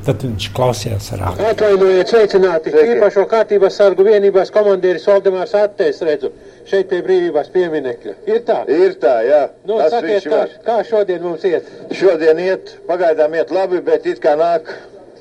tad 0.08 0.24
viņš 0.24 0.46
klausījās 0.56 1.10
rādio. 1.20 1.48
Atvainojiet, 1.52 2.10
sveicināti! 2.12 2.72
Īpašo 2.94 3.26
kārtības 3.28 3.76
sargu 3.76 4.06
vienībās 4.06 4.52
komandieris 4.54 5.06
Valdemārs 5.08 5.54
Attēs 5.58 6.00
redzu 6.06 6.30
šeit 6.68 6.88
pie 6.90 7.00
brīvības 7.04 7.50
pieminekļa. 7.52 8.14
Ir 8.30 8.40
tā? 8.48 8.62
Ir 8.72 8.96
tā, 9.02 9.16
jā. 9.26 9.42
Nu, 9.68 9.80
Tas 9.82 9.96
sakiet, 9.98 10.28
kā, 10.28 10.44
kā 10.64 10.78
šodien 10.88 11.24
mums 11.24 11.44
iet? 11.48 11.68
Šodien 11.96 12.40
iet, 12.44 12.78
pagaidām 12.88 13.36
iet 13.36 13.52
labi, 13.54 13.82
bet 13.84 14.08
it 14.08 14.22
kā 14.24 14.32
nāk 14.40 14.72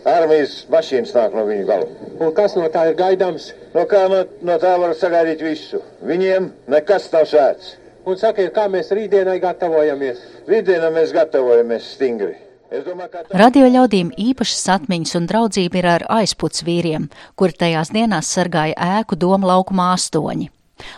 armijas 0.07 0.61
mašīnas 0.71 1.13
nāk 1.17 1.35
no 1.35 1.43
viņu 1.49 1.67
galu. 1.67 1.91
Un 2.23 2.31
kas 2.37 2.55
no 2.55 2.67
tā 2.71 2.87
ir 2.91 2.97
gaidāms? 2.99 3.51
No 3.75 3.83
kā 3.91 4.05
no, 4.11 4.23
no 4.47 4.57
tā 4.61 4.73
var 4.79 4.95
sagaidīt 4.95 5.43
visu. 5.43 5.83
Viņiem 6.07 6.51
nekas 6.71 7.11
nav 7.11 7.27
svēts. 7.27 7.75
Un 8.07 8.15
sakiet, 8.15 8.53
kā 8.55 8.69
mēs 8.71 8.93
rītdienai 8.95 9.39
gatavojamies? 9.43 10.23
Rītdienai 10.47 10.93
mēs 10.95 11.11
gatavojamies 11.15 11.95
stingri. 11.97 12.37
Radio 12.67 13.67
ļaudīm 13.71 14.09
īpašas 14.19 14.65
atmiņas 14.73 15.15
un 15.15 15.27
draudzība 15.29 15.79
ir 15.79 15.87
ar 15.87 16.03
aizputs 16.17 16.65
vīriem, 16.67 17.07
kuri 17.39 17.55
tajās 17.55 17.93
dienās 17.95 18.27
sargāja 18.33 18.75
ēku 18.99 19.15
doma 19.15 19.47
laukumā 19.53 19.93
astoņi. 19.95 20.49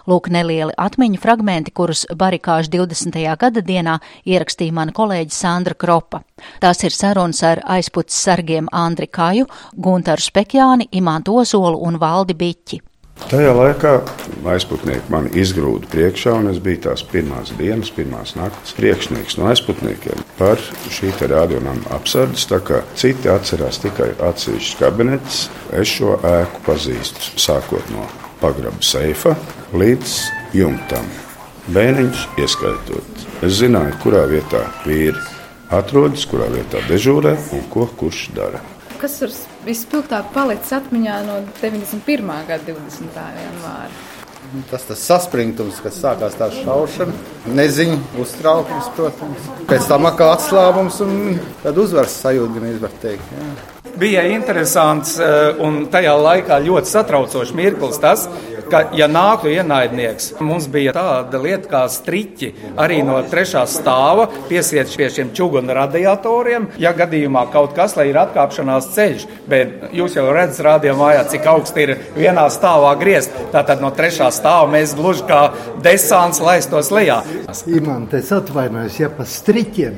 Lūk, 0.10 0.32
nelieli 0.34 0.74
atmiņu 0.76 1.22
fragmenti, 1.22 1.72
kurus 1.72 2.04
barikāžu 2.10 2.74
20. 2.74 3.22
gada 3.40 3.64
dienā 3.64 4.00
ierakstīja 4.26 4.76
mana 4.76 4.96
kolēģe 4.96 5.36
Sandra 5.36 5.78
Kropa. 5.78 6.24
Tās 6.60 6.84
ir 6.84 6.96
sarunas 6.96 7.44
ar 7.46 7.62
aizputs 7.78 8.18
sargiem 8.18 8.68
Andri 8.74 9.08
Kaju, 9.08 9.48
Guntaru 9.78 10.26
Spekjāni, 10.26 10.90
Imantu 10.92 11.38
Ozolu 11.44 11.80
un 11.86 12.02
Valdi 12.02 12.36
Biķi. 12.36 12.82
Tajā 13.28 13.52
laikā 13.54 13.92
aizputnieki 14.48 15.12
man 15.12 15.28
izgrūda 15.38 15.90
priekšā, 15.92 16.38
un 16.40 16.50
es 16.54 16.62
biju 16.64 16.80
tās 16.88 17.04
pirmās 17.06 17.52
dienas, 17.60 17.92
pirmās 17.94 18.34
naktas 18.40 18.72
priekšnieks 18.78 19.36
no 19.38 19.50
aizputniekiem 19.52 20.24
par 20.40 20.62
šī 20.90 21.12
radionāma 21.20 21.92
apsardzes. 21.98 22.48
Tā 22.50 22.62
kā 22.64 22.82
citi 22.98 23.30
atcerās 23.30 23.82
tikai 23.84 24.14
atsevišķus 24.30 24.80
kabinetus, 24.80 25.42
es 25.76 25.92
šo 25.98 26.16
ēku 26.26 26.64
pazīstu 26.66 27.36
sākot 27.42 27.92
no 27.94 28.08
pagraba 28.40 28.80
seifa 28.86 29.36
līdz 29.76 30.16
jumtam. 30.56 31.12
Bēniņš 31.70 32.26
ieskaitot. 32.42 33.28
Es 33.46 33.60
zināju, 33.60 34.00
kurā 34.02 34.24
vietā 34.32 34.64
vīri 34.88 35.20
atrodas, 35.76 36.26
kurā 36.26 36.48
vietā 36.50 36.82
dežūrē 36.90 37.36
un 37.54 37.68
ko 37.70 37.86
kurš 38.00 38.30
dara. 38.34 38.64
Kas 39.00 39.20
ir 39.24 39.32
vispilgtāk 39.70 40.34
palicis 40.36 40.74
atmiņā 40.80 41.20
no 41.28 41.40
91. 41.62 42.36
gada 42.50 42.74
20. 42.74 43.26
janvāra? 43.46 44.06
Tas 44.72 44.86
tas 44.88 45.02
saspringtums, 45.06 45.78
kas 45.84 46.00
sākās 46.02 46.38
tā 46.40 46.48
šaušana, 46.56 47.14
neziņa, 47.54 48.00
uztraukums, 48.24 48.88
protams. 48.98 49.50
Pēc 49.70 49.90
tam 49.92 50.10
atkal 50.10 50.34
atslābums 50.34 50.98
un 51.06 51.20
tad 51.62 51.78
uzvaras 51.78 52.18
sajūta, 52.24 52.56
gan 52.58 52.72
izvar 52.72 52.96
teikt. 53.04 53.36
Jā 53.38 53.76
bija 54.00 54.24
interesants 54.32 55.18
eh, 55.20 55.60
un 55.66 55.84
tajā 55.92 56.14
laikā 56.16 56.60
ļoti 56.64 56.92
satraucošs 56.94 57.54
mirklis 57.58 58.00
tas, 58.02 58.28
ka, 58.72 58.84
ja 58.98 59.08
nāktu 59.12 59.52
ienaidnieks, 59.52 60.32
mums 60.44 60.68
bija 60.72 60.94
tāda 60.96 61.42
lieta 61.42 61.70
kā 61.72 61.82
striķi 61.92 62.52
arī 62.80 63.02
no 63.06 63.18
trešā 63.32 63.66
stāva 63.70 64.28
piesiet 64.50 64.92
pie 64.98 65.10
šiem 65.14 65.34
čuguna 65.36 65.76
radiatoriem, 65.82 66.70
ja 66.82 66.94
gadījumā 66.98 67.46
kaut 67.54 67.76
kas, 67.78 67.96
lai 68.00 68.10
ir 68.12 68.22
atkāpšanās 68.22 68.92
ceļš, 68.96 69.28
bet 69.50 69.94
jūs 69.96 70.18
jau 70.18 70.28
redzat 70.34 70.66
rādījā 70.70 70.96
mājā, 71.00 71.26
cik 71.34 71.50
augsti 71.54 71.86
ir 71.86 71.96
vienā 72.18 72.48
stāvā 72.54 72.96
griezt, 73.00 73.36
tātad 73.54 73.84
no 73.84 73.92
trešā 73.96 74.32
stāva 74.34 74.70
mēs 74.72 74.96
gluži 74.98 75.28
kā 75.30 75.42
desants 75.86 76.42
laistos 76.44 76.94
lejā. 76.94 77.22
Imants, 77.70 78.16
es 78.18 78.34
atvainojos, 78.36 79.00
ja 79.02 79.12
pa 79.14 79.28
striķiem 79.28 79.98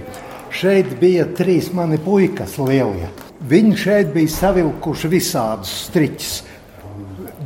šeit 0.51 0.95
bija 0.99 1.25
trīs 1.37 1.71
mani 1.75 1.99
puikas 2.01 2.57
lielie. 2.59 3.09
Viņi 3.51 3.77
šeit 3.79 4.11
bija 4.13 4.29
savilkuši 4.29 5.09
visādus 5.09 5.71
striķus, 5.87 6.33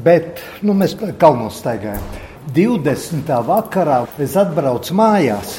bet 0.06 0.42
nu, 0.66 0.76
mēs 0.78 0.96
kalnos 1.20 1.60
staigājām. 1.64 2.04
20. 2.56 3.32
vakarā 3.48 4.04
es 4.22 4.36
atbraucu 4.38 4.96
mājās, 4.98 5.58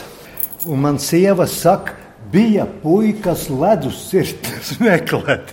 un 0.70 0.84
man 0.84 1.00
sieva 1.02 1.48
saka, 1.50 1.96
bija 2.32 2.66
puikas 2.82 3.48
ledus 3.50 4.06
cirtnes 4.10 4.76
meklēt. 4.84 5.52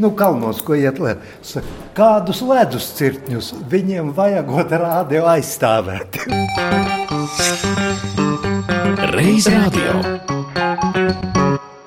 Nu, 0.00 0.12
kalnos, 0.16 0.62
ko 0.64 0.78
iet 0.78 1.00
lēt. 1.02 1.24
Kādus 1.96 2.40
ledus 2.46 2.86
cirtņus 2.96 3.52
viņiem 3.68 4.14
vajagot 4.16 4.72
rādio 4.80 5.26
aizstāvēt? 5.28 6.22
Reiz 9.10 9.50
radio. 9.50 9.98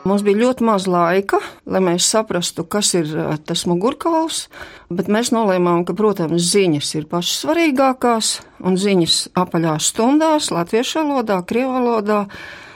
Mums 0.04 0.20
bija 0.26 0.42
ļoti 0.42 0.66
maz 0.68 0.84
laika, 0.84 1.38
lai 1.64 1.80
mēs 1.84 2.10
saprastu, 2.12 2.66
kas 2.68 2.90
ir 3.00 3.08
tas 3.48 3.62
mugurkauls, 3.72 4.50
bet 4.92 5.08
mēs 5.08 5.32
nolēmām, 5.32 5.86
ka, 5.88 5.96
protams, 5.96 6.44
ziņas 6.52 6.90
ir 7.00 7.06
pašas 7.08 7.46
svarīgākās, 7.46 8.34
un 8.68 8.76
ziņas 8.80 9.16
apaļās 9.40 9.88
stundās, 9.94 10.50
latviešu 10.52 11.06
valodā, 11.06 11.40
krievu 11.48 11.78
valodā, 11.78 12.20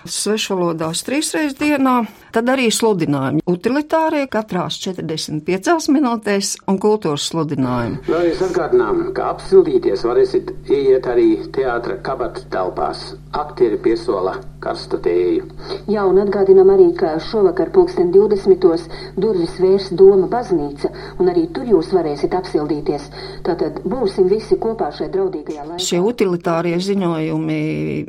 svešvalodās 0.07 1.03
trīsreiz 1.03 1.57
dienā, 1.59 1.97
tad 2.35 2.49
arī 2.53 2.67
sludinājumi. 2.73 3.43
Utilitārie 3.47 4.25
katrās 4.31 4.79
45 4.83 5.89
minūtēs 5.93 6.53
un 6.67 6.79
kultūras 6.81 7.29
sludinājumi. 7.31 8.03
Vēlreiz 8.09 8.43
atgādinām, 8.49 9.01
ka 9.17 9.31
apsildīties 9.35 10.05
varēsiet 10.07 10.53
ieiet 10.69 11.07
arī 11.09 11.29
teātra 11.55 11.99
kabatu 12.03 12.45
telpās. 12.53 13.13
Aktieri 13.37 13.77
piesola 13.81 14.37
karstu 14.63 14.99
tēju. 15.03 15.45
Jā, 15.91 16.03
un 16.07 16.17
atgādinām 16.21 16.71
arī, 16.73 16.87
ka 16.97 17.15
šovakar 17.21 17.69
pulksten 17.75 18.09
20. 18.13 18.87
durvis 19.19 19.57
vērs 19.61 19.91
Doma 19.97 20.27
baznīca, 20.31 20.91
un 21.21 21.29
arī 21.31 21.47
tur 21.53 21.67
jūs 21.69 21.91
varēsiet 21.95 22.33
apsildīties. 22.37 23.07
Tātad 23.45 23.81
būsim 23.87 24.29
visi 24.31 24.57
kopā 24.61 24.89
šajā 24.95 25.11
draudīgajā 25.13 25.67
laikā. 25.67 25.83
Šie 25.83 26.01
utilitārie 26.03 26.75
ziņojumi 26.83 27.61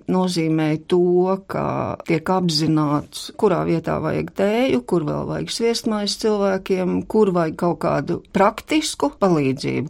nozīmē 0.08 0.68
to, 0.90 1.36
ka 1.50 1.66
tiek 2.08 2.32
apzināts, 2.38 3.28
kurā 3.38 3.62
vietā 3.68 3.98
vajag 4.18 4.32
tēju, 4.34 4.82
kur 4.86 5.04
vēl 5.06 5.26
vajag 5.28 5.50
sviestmais 5.52 6.16
cilvēkiem, 6.18 7.06
kur 7.06 7.30
vajag 7.30 7.56
kaut 7.56 7.78
kādu 7.84 8.22
praktisku 8.32 9.12
palīdzību. 9.18 9.88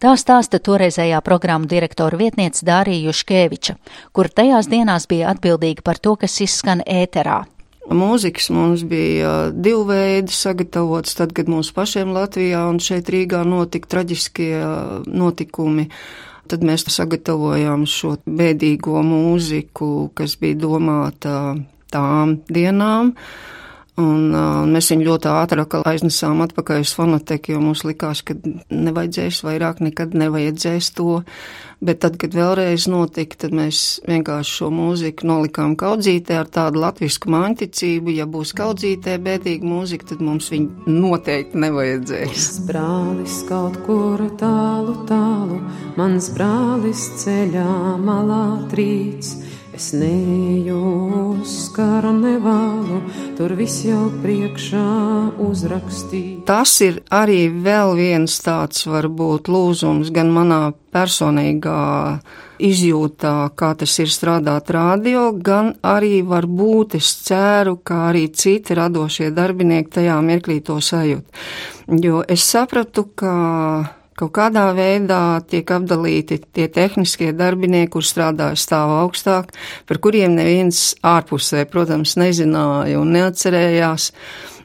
Tā 0.00 0.14
stāsta 0.16 0.58
toreizējā 0.58 1.20
programmu 1.20 1.68
direktora 1.68 2.16
vietniece 2.16 2.64
Dārija 2.64 3.10
Juškeviča, 3.10 3.76
kur 4.12 4.28
tajās 4.28 4.68
dienās 4.68 5.06
bija 5.06 5.28
atbildīga 5.34 5.82
par 5.84 5.98
to, 5.98 6.16
kas 6.16 6.40
izskan 6.40 6.80
ēterā. 6.86 7.44
Mūzikas 7.90 8.50
mums 8.54 8.84
bija 8.86 9.50
divi 9.52 9.84
veidi 9.88 10.32
sagatavots, 10.32 11.16
tad, 11.18 11.34
kad 11.34 11.48
mums 11.48 11.72
pašiem 11.74 12.12
Latvijā 12.14 12.62
un 12.70 12.78
šeit 12.80 13.10
Rīgā 13.10 13.42
notika 13.44 13.96
traģiskie 13.96 14.54
notikumi. 15.08 15.88
Tad 16.50 16.64
mēs 16.66 16.86
sagatavojām 16.88 17.84
šo 17.86 18.16
bēdīgo 18.26 19.02
mūziku, 19.06 20.10
kas 20.14 20.36
bija 20.40 20.58
domāta 20.64 21.54
tām 21.92 22.38
dienām. 22.48 23.12
Un, 23.98 24.30
uh, 24.30 24.62
mēs 24.70 24.92
viņu 24.92 25.06
ļoti 25.08 25.28
ātri 25.32 25.64
aiznesām 25.90 26.44
atpakaļ 26.44 26.84
uz 26.84 26.92
fonoteku, 26.94 27.54
jo 27.54 27.62
mums 27.62 27.82
likās, 27.84 28.22
ka 28.22 28.36
nevajadzēs 28.70 29.42
vairāk, 29.46 29.82
nekad 29.82 30.14
nevajadzēs 30.14 30.92
to. 30.94 31.22
Bet 31.80 32.02
tad, 32.04 32.18
kad 32.20 32.34
vēlreiz 32.36 32.84
notika, 32.92 33.38
tad 33.40 33.54
mēs 33.56 34.00
vienkārši 34.04 34.56
šo 34.58 34.68
mūziku 34.74 35.26
nolikām 35.26 35.74
kaudzītē 35.80 36.36
ar 36.42 36.50
tādu 36.52 36.82
latvisku 36.84 37.32
māņticību. 37.32 38.14
Ja 38.18 38.28
būs 38.30 38.52
kaudzītē 38.56 39.16
bēdīga 39.24 39.66
mūzika, 39.66 40.10
tad 40.12 40.20
mums 40.24 40.50
viņu 40.52 40.92
noteikti 40.92 41.64
nevajadzēs. 41.64 42.50
Brālis 42.68 43.40
kaut 43.48 43.80
kur 43.88 44.26
tālu, 44.40 44.98
tālu, 45.08 45.62
mans 45.96 46.28
brālis 46.36 47.08
ceļā 47.24 47.96
malā 48.04 48.44
trīc 48.70 49.34
Es 49.80 49.92
neju 49.96 50.78
uz 51.40 51.52
kara 51.72 52.09
tur 53.50 53.58
viss 53.58 53.80
jau 53.82 54.04
priekšā 54.22 54.80
uzrakstīts. 55.42 56.44
Tas 56.46 56.70
ir 56.86 57.00
arī 57.10 57.48
vēl 57.50 57.96
viens 57.98 58.36
tāds 58.44 58.84
varbūt 58.86 59.50
lūzums 59.50 60.12
gan 60.14 60.30
manā 60.30 60.60
personīgā 60.94 61.80
izjūtā, 62.62 63.34
kā 63.58 63.72
tas 63.80 63.96
ir 63.98 64.12
strādāt 64.14 64.70
radio, 64.70 65.32
gan 65.34 65.72
arī 65.82 66.20
varbūt 66.22 66.94
es 67.00 67.10
ceru, 67.26 67.80
ka 67.82 68.04
arī 68.12 68.28
citi 68.30 68.76
radošie 68.78 69.32
darbinieki 69.34 69.96
tajā 69.98 70.20
mirklī 70.22 70.60
to 70.62 70.78
sajūt. 70.78 71.42
Jo 71.90 72.22
es 72.22 72.46
sapratu, 72.46 73.08
ka 73.18 73.34
Kaut 74.20 74.34
kādā 74.36 74.66
veidā 74.76 75.40
tiek 75.48 75.70
apdalīti 75.72 76.36
tie 76.52 76.66
tehniskie 76.68 77.30
darbinieki, 77.32 77.88
kur 77.94 78.04
strādāja 78.04 78.58
stāv 78.60 78.90
augstāk, 78.98 79.54
par 79.88 80.00
kuriem 80.04 80.34
neviens 80.36 80.90
ārpusē, 81.00 81.62
protams, 81.70 82.18
nezināja 82.20 83.00
un 83.00 83.14
neatcerējās. 83.16 84.10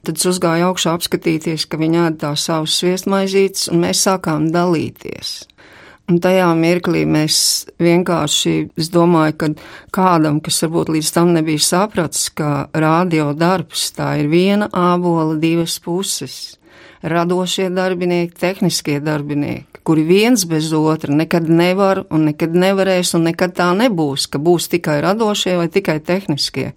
Tad 0.04 0.20
es 0.20 0.28
uzgāju 0.28 0.68
augšā 0.74 0.98
apskatīties, 1.00 1.70
ka 1.72 1.80
viņi 1.80 2.02
ēd 2.04 2.18
tās 2.26 2.44
savus 2.50 2.76
sviestmaizītes, 2.82 3.70
un 3.72 3.80
mēs 3.86 4.04
sākām 4.10 4.50
dalīties. 4.52 5.32
Un 6.12 6.20
tajā 6.22 6.52
mirklī 6.60 7.06
mēs 7.08 7.40
vienkārši, 7.80 8.58
es 8.76 8.92
domāju, 8.92 9.38
ka 9.40 9.50
kādam, 9.96 10.44
kas 10.44 10.60
varbūt 10.66 10.92
līdz 10.98 11.14
tam 11.16 11.32
nebija 11.34 11.64
sapratis, 11.64 12.28
ka 12.36 12.68
radio 12.76 13.32
darbs 13.32 13.88
tā 13.96 14.12
ir 14.20 14.28
viena 14.36 14.68
ābola 14.76 15.40
divas 15.40 15.80
puses 15.80 16.58
radošie 17.04 17.70
darbinieki, 17.74 18.34
tehniskie 18.39 19.00
darbinieki, 19.04 19.82
kuri 19.84 20.04
viens 20.08 20.46
bez 20.50 20.72
otra 20.74 21.13
nekad 21.13 21.50
nevar 21.50 22.06
un 22.10 22.30
nekad 22.32 22.56
nevarēs 22.56 23.15
un 23.18 23.30
nekad 23.30 23.56
tā 23.58 23.72
nebūs, 23.77 24.27
ka 24.30 24.42
būs 24.42 24.70
tikai 24.74 25.01
radošie 25.06 25.58
vai 25.60 25.68
tikai 25.70 26.00
tehniskie. 26.00 26.74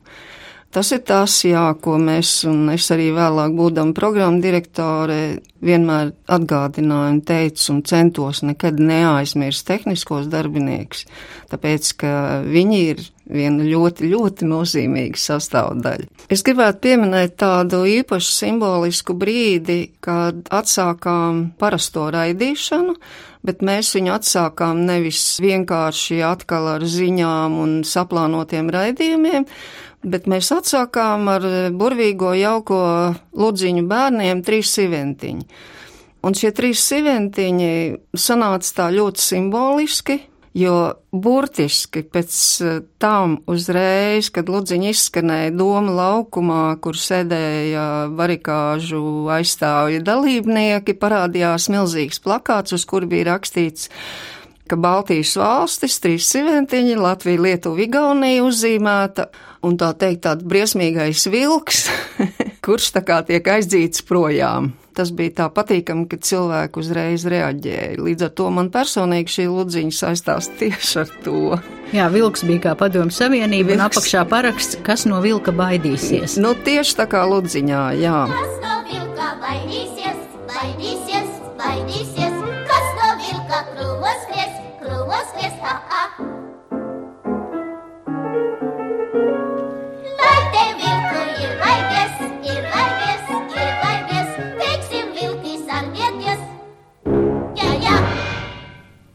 Tas 0.68 0.90
ir 0.92 1.00
tas, 1.08 1.32
jā, 1.48 1.62
ko 1.80 1.94
mēs, 1.96 2.42
un 2.48 2.68
es 2.74 2.90
arī 2.92 3.06
vēlāk 3.16 3.54
būdam 3.56 3.94
programmu 3.96 4.42
direktore, 4.44 5.38
vienmēr 5.64 6.10
atgādināju 6.28 7.14
un 7.14 7.20
teicu 7.24 7.70
un 7.72 7.78
centos 7.88 8.42
nekad 8.44 8.76
neaizmirst 8.76 9.64
tehniskos 9.66 10.28
darbiniekus, 10.28 11.06
tāpēc, 11.48 11.88
ka 12.02 12.12
viņi 12.44 12.82
ir 12.90 13.00
viena 13.32 13.64
ļoti, 13.64 14.10
ļoti 14.12 14.50
nozīmīga 14.50 15.22
sastāvdaļa. 15.22 16.10
Es 16.28 16.44
gribētu 16.44 16.84
pieminēt 16.84 17.38
tādu 17.40 17.82
īpašu 17.88 18.36
simbolisku 18.36 19.16
brīdi, 19.16 19.80
kad 20.04 20.52
atsākām 20.52 21.46
parasto 21.60 22.10
raidīšanu, 22.12 22.94
bet 23.48 23.64
mēs 23.64 23.94
viņu 23.96 24.14
atsākām 24.18 24.84
nevis 24.88 25.24
vienkārši 25.40 26.22
atkal 26.28 26.74
ar 26.76 26.84
ziņām 26.84 27.60
un 27.62 27.76
saplānotiem 27.88 28.68
raidījumiem, 28.74 29.46
bet 30.12 30.28
mēs 30.30 30.50
atsākām 30.54 31.28
ar 31.32 31.44
burvīgo 31.74 32.32
jauko 32.38 32.80
ludziņu 33.38 33.84
bērniem 33.88 34.44
trīs 34.46 34.72
siventiņi. 34.76 35.46
Un 36.26 36.34
šie 36.34 36.50
trīs 36.54 36.82
siventiņi 36.88 37.70
sanāca 38.18 38.74
tā 38.80 38.88
ļoti 38.94 39.22
simboliski, 39.22 40.18
jo 40.58 40.78
burtiski 41.12 42.02
pēc 42.02 42.38
tam 43.00 43.36
uzreiz, 43.50 44.30
kad 44.34 44.50
ludziņi 44.50 44.90
izskanēja 44.90 45.52
doma 45.54 45.94
laukumā, 45.94 46.62
kur 46.82 46.98
sēdēja 46.98 48.08
barikāžu 48.18 49.28
aizstāvju 49.36 50.02
dalībnieki, 50.06 50.96
parādījās 50.98 51.68
milzīgs 51.72 52.22
plakāts, 52.24 52.74
uz 52.74 52.88
kur 52.88 53.06
bija 53.10 53.30
rakstīts 53.34 53.88
ka 54.68 54.78
Baltijas 54.80 55.34
valstis, 55.40 55.98
trīs 56.02 56.28
siventiņi, 56.32 56.96
Latvija, 57.00 57.40
Lietuva, 57.44 57.80
Igaunija 57.84 58.44
uzzīmēta, 58.46 59.28
un 59.66 59.78
tā 59.80 59.92
teikt 59.98 60.24
tāds 60.26 60.46
briesmīgais 60.48 61.24
vilks, 61.32 61.86
kurš 62.64 62.92
tā 62.98 63.04
kā 63.06 63.22
tiek 63.28 63.48
aizdzīts 63.56 64.04
projām. 64.08 64.72
Tas 64.98 65.12
bija 65.14 65.36
tā 65.42 65.46
patīkami, 65.54 66.08
ka 66.10 66.18
cilvēki 66.26 66.80
uzreiz 66.82 67.22
reaģēja. 67.30 68.00
Līdz 68.02 68.24
ar 68.26 68.32
to 68.40 68.48
man 68.50 68.70
personīgi 68.74 69.30
šī 69.36 69.44
ludziņa 69.52 69.94
saistās 69.94 70.50
tieši 70.58 70.96
ar 71.04 71.12
to. 71.22 71.42
Jā, 71.94 72.08
vilks 72.12 72.42
bija 72.44 72.64
kā 72.66 72.72
padomu 72.80 73.14
savienība, 73.14 73.70
vilks. 73.70 73.78
un 73.78 73.84
apakšā 73.86 74.24
paraksts, 74.28 74.80
kas 74.84 75.06
no 75.06 75.22
vilka 75.24 75.54
baidīsies. 75.54 76.34
Nu, 76.42 76.56
tieši 76.66 76.98
tā 76.98 77.06
kā 77.14 77.22
ludziņā, 77.30 77.84
jā. 78.02 78.18
Kas 78.34 78.58
no 78.64 78.80
vilka 78.90 79.30
baidīsies, 79.44 80.18
baidīsies, 80.50 80.97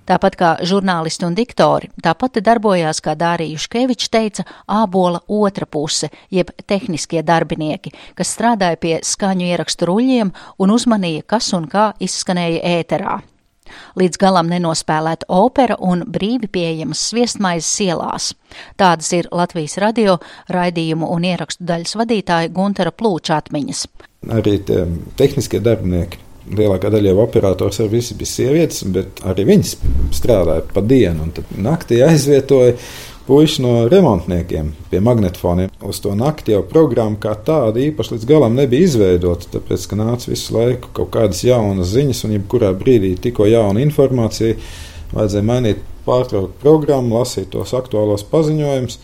Tāpat 0.09 0.35
kā 0.35 0.49
žurnālisti 0.67 1.23
un 1.23 1.35
diktori, 1.37 1.87
tāpat 2.03 2.41
darbojās, 2.43 2.99
kā 3.03 3.15
Dārija 3.15 3.55
Juškevičs 3.55 4.11
teica, 4.11 4.43
ābola 4.67 5.21
otra 5.31 5.63
puse, 5.65 6.09
jeb 6.33 6.51
tehniskie 6.67 7.23
darbinieki, 7.23 7.93
kas 8.17 8.33
strādāja 8.35 8.79
pie 8.81 8.97
skaņu 9.07 9.47
ierakstu 9.47 9.87
ruļļiem 9.87 10.33
un 10.59 10.73
uzmanīja, 10.75 11.23
kas 11.35 11.53
un 11.55 11.69
kā 11.71 11.93
izskanēja 12.03 12.81
ēterā. 12.81 13.21
Līdz 13.95 14.19
galam 14.19 14.49
nenospēlēta 14.51 15.29
opera 15.31 15.77
un 15.79 16.03
brīvi 16.11 16.49
pieejamas 16.51 16.99
sviestmaizes 17.09 17.71
ielās. 17.85 18.33
Tādas 18.77 19.07
ir 19.15 19.31
Latvijas 19.31 19.77
radio 19.81 20.17
raidījumu 20.51 21.07
un 21.15 21.29
ierakstu 21.31 21.63
daļas 21.69 21.95
vadītāja 22.01 22.51
Guntera 22.53 22.91
Plūča 22.91 23.39
atmiņas. 23.39 23.87
Arī 24.35 24.57
tie 24.67 24.83
tehniskie 25.19 25.63
darbinieki 25.63 26.32
lielākā 26.51 26.91
daļa 26.93 27.13
jau 27.13 27.23
operators 27.23 27.79
ar 27.83 27.89
visi 27.91 28.17
bija 28.19 28.29
sievietes, 28.29 28.83
bet 28.93 29.23
arī 29.27 29.47
viņas 29.47 29.73
strādāja 30.15 30.65
pa 30.73 30.83
dienu. 30.85 31.27
Un 31.27 31.33
tad 31.35 31.51
naktī 31.55 32.01
aizvietoja 32.05 32.75
puiši 33.27 33.63
no 33.63 33.73
remontniekiem 33.91 34.73
pie 34.91 34.99
magnetofoniem. 35.03 35.71
Uz 35.87 36.01
to 36.03 36.15
nakti 36.19 36.55
jau 36.55 36.63
programma 36.67 37.19
kā 37.21 37.35
tāda 37.47 37.79
īpaši 37.79 38.17
līdz 38.17 38.27
galam 38.27 38.57
nebija 38.59 38.87
izveidota, 38.87 39.47
tāpēc, 39.55 39.87
ka 39.87 39.99
nāca 39.99 40.31
visu 40.31 40.57
laiku 40.57 40.91
kaut 40.97 41.13
kādas 41.15 41.43
jaunas 41.47 41.93
ziņas, 41.95 42.25
un 42.27 42.37
jebkurā 42.37 42.73
brīdī 42.77 43.13
tikko 43.23 43.47
jauna 43.47 43.83
informācija, 43.83 44.57
vajadzēja 45.13 45.47
mainīt, 45.47 45.83
pārtraukt 46.03 46.57
programmu, 46.59 47.21
lasīt 47.21 47.53
tos 47.53 47.71
aktuālos 47.77 48.25
paziņojumus. 48.27 48.99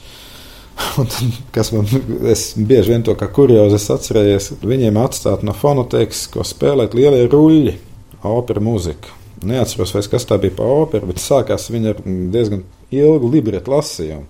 Un 1.00 1.08
tad, 1.12 1.38
kas 1.56 1.72
man 1.76 1.88
es 2.32 2.54
bieži 2.56 2.94
vien 2.94 3.04
to 3.06 3.16
kā 3.20 3.28
kuriozi 3.34 3.80
atcerējies, 3.94 4.52
viņiem 4.64 5.00
atstāt 5.02 5.44
no 5.48 5.56
fonoteikas, 5.56 6.26
ko 6.34 6.46
spēlēt 6.48 6.96
lielie 6.98 7.26
ruļļi, 7.32 7.76
opera 8.28 8.64
mūzika. 8.64 9.16
Neatceros, 9.48 9.94
vairs, 9.96 10.10
kas 10.12 10.28
tā 10.28 10.36
bija 10.42 10.58
pa 10.58 10.68
operu, 10.68 11.08
bet 11.12 11.22
sākās 11.24 11.70
viņa 11.72 11.94
ar 11.94 12.02
diezgan 12.34 12.66
ilgu 12.92 13.30
libretu 13.32 13.72
lasījumu. 13.72 14.26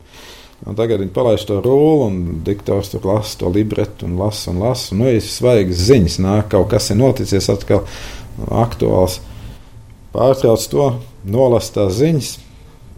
Un 0.68 0.76
tagad 0.76 1.00
viņi 1.00 1.14
palaiž 1.16 1.46
to 1.48 1.62
rūlu, 1.64 2.10
un 2.10 2.18
diktors 2.46 2.92
tur 2.92 3.06
lasa 3.08 3.38
to 3.40 3.50
libretu, 3.54 4.06
un 4.10 4.18
lasa, 4.20 4.52
un 4.52 4.60
lasa. 4.60 4.98
Nu, 4.98 5.08
ir 5.08 5.24
svaigas 5.24 5.86
ziņas, 5.88 6.20
nāk 6.26 6.52
kaut 6.52 6.68
kas 6.74 6.92
ir 6.92 7.00
noticis, 7.00 7.48
atkal 7.52 7.86
aktuāls. 8.52 9.22
Pārtrauc 10.14 10.66
to, 10.70 10.90
nolasa 11.24 11.78
tās 11.78 11.96
ziņas, 12.02 12.34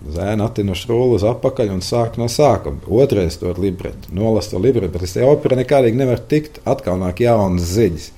zēna 0.09 0.47
attinuši 0.49 0.89
rūlu 0.89 1.17
uz 1.19 1.25
apakaļ 1.27 1.75
un 1.75 1.83
sāk 1.85 2.17
no 2.21 2.29
sākuma. 2.31 2.81
Otrais 3.01 3.37
to 3.41 3.53
libretu, 3.57 4.13
nolasa 4.15 4.55
to 4.55 4.63
libretu, 4.63 4.93
bet 4.95 5.05
es 5.07 5.17
te 5.17 5.25
opera 5.27 5.59
nekādīgi 5.59 6.01
nevaru 6.01 6.25
tikt, 6.31 6.61
atkal 6.69 6.99
nāk 7.01 7.23
jaunas 7.23 7.69
ziņas. 7.75 8.11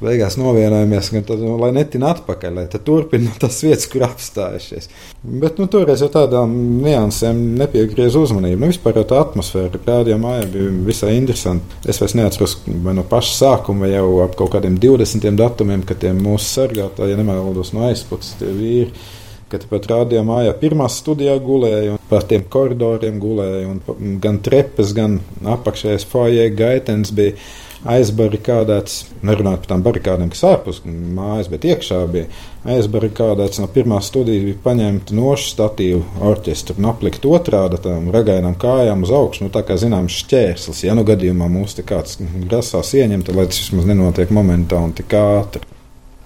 Beigās 0.00 0.38
novienojamies, 0.40 1.10
ka 1.12 1.20
tad, 1.28 1.42
nu, 1.44 1.58
lai 1.60 1.74
netina 1.76 2.14
atpakaļ, 2.14 2.54
lai 2.56 2.62
turpina 2.72 3.34
tas 3.42 3.58
vietas, 3.60 3.84
kur 3.92 4.06
apstājušies. 4.06 4.88
Bet 5.20 5.60
nu, 5.60 5.66
toreiz 5.68 6.00
jau 6.00 6.08
tādām 6.14 6.54
niansēm 6.80 7.42
nepiegriez 7.60 8.16
uzmanību. 8.16 8.62
Nu, 8.62 8.70
vispār 8.72 8.96
tā 9.04 9.20
atmosfēra 9.20 9.82
rādījā 9.84 10.16
mājā 10.22 10.48
bija 10.54 10.72
visai 10.88 11.12
interesanta. 11.18 11.82
Es 11.84 12.00
vairs 12.00 12.16
neatceros, 12.16 12.56
vai 12.80 12.96
no 12.96 13.04
paša 13.04 13.36
sākuma, 13.42 13.92
jau 13.92 14.22
ap 14.24 14.40
kaut 14.40 14.54
kādiem 14.56 14.80
20 14.80 15.36
datumiem, 15.36 15.84
kad 15.84 16.00
tie 16.00 16.16
mūsu 16.16 16.48
sargātāji, 16.48 17.12
ja 17.12 17.20
nemaldos 17.20 17.74
no 17.76 17.84
aizpuses, 17.90 18.38
tie 18.40 18.48
vīri 18.56 18.94
kad 19.50 19.66
pat 19.70 19.88
rādījā 19.90 20.22
mājā 20.26 20.52
pirmā 20.60 20.86
studijā 20.92 21.36
gulēja, 21.42 21.96
un 21.96 22.04
pa 22.10 22.22
tiem 22.26 22.46
koridoriem 22.52 23.18
gulēja, 23.22 23.72
un 23.72 24.14
gan 24.22 24.38
trepes, 24.44 24.94
gan 24.96 25.18
apakšējais 25.56 26.06
foijē 26.10 26.46
gaitens 26.56 27.12
bija 27.14 27.36
aizbarikādēts, 27.88 28.96
nerunājot 29.24 29.62
par 29.62 29.70
tām 29.70 29.84
barikādēm, 29.84 30.30
kas 30.32 30.42
ārpus 30.50 30.82
mājas, 30.84 31.48
bet 31.52 31.64
iekšā 31.64 32.00
bija 32.12 32.26
aizbarikādēts. 32.74 33.62
No 33.62 33.70
pirmā 33.72 34.02
studijas 34.04 34.44
bija 34.50 34.60
paņemta 34.66 35.16
nošu 35.16 35.48
statīvu 35.54 36.02
orķestra 36.30 36.76
un 36.76 36.90
aplikt 36.92 37.24
otrādi 37.28 37.80
tam 37.84 38.10
ragainām 38.12 38.58
kājām 38.60 39.06
uz 39.06 39.14
augšu. 39.16 39.46
Nu, 39.46 39.54
tā 39.54 39.64
kā 39.66 39.78
zināms, 39.80 40.20
šķērslis, 40.26 40.84
ja 40.84 40.96
nu 40.98 41.06
gadījumā 41.08 41.48
mūs 41.52 41.78
te 41.78 41.86
kāds 41.86 42.20
grasās 42.20 42.92
ieņemt, 43.00 43.32
lai 43.32 43.48
tas 43.48 43.64
vismaz 43.64 43.88
nenotiek 43.88 44.34
momentā 44.34 44.82
un 44.84 44.96
tik 44.96 45.16
ātri. 45.16 45.69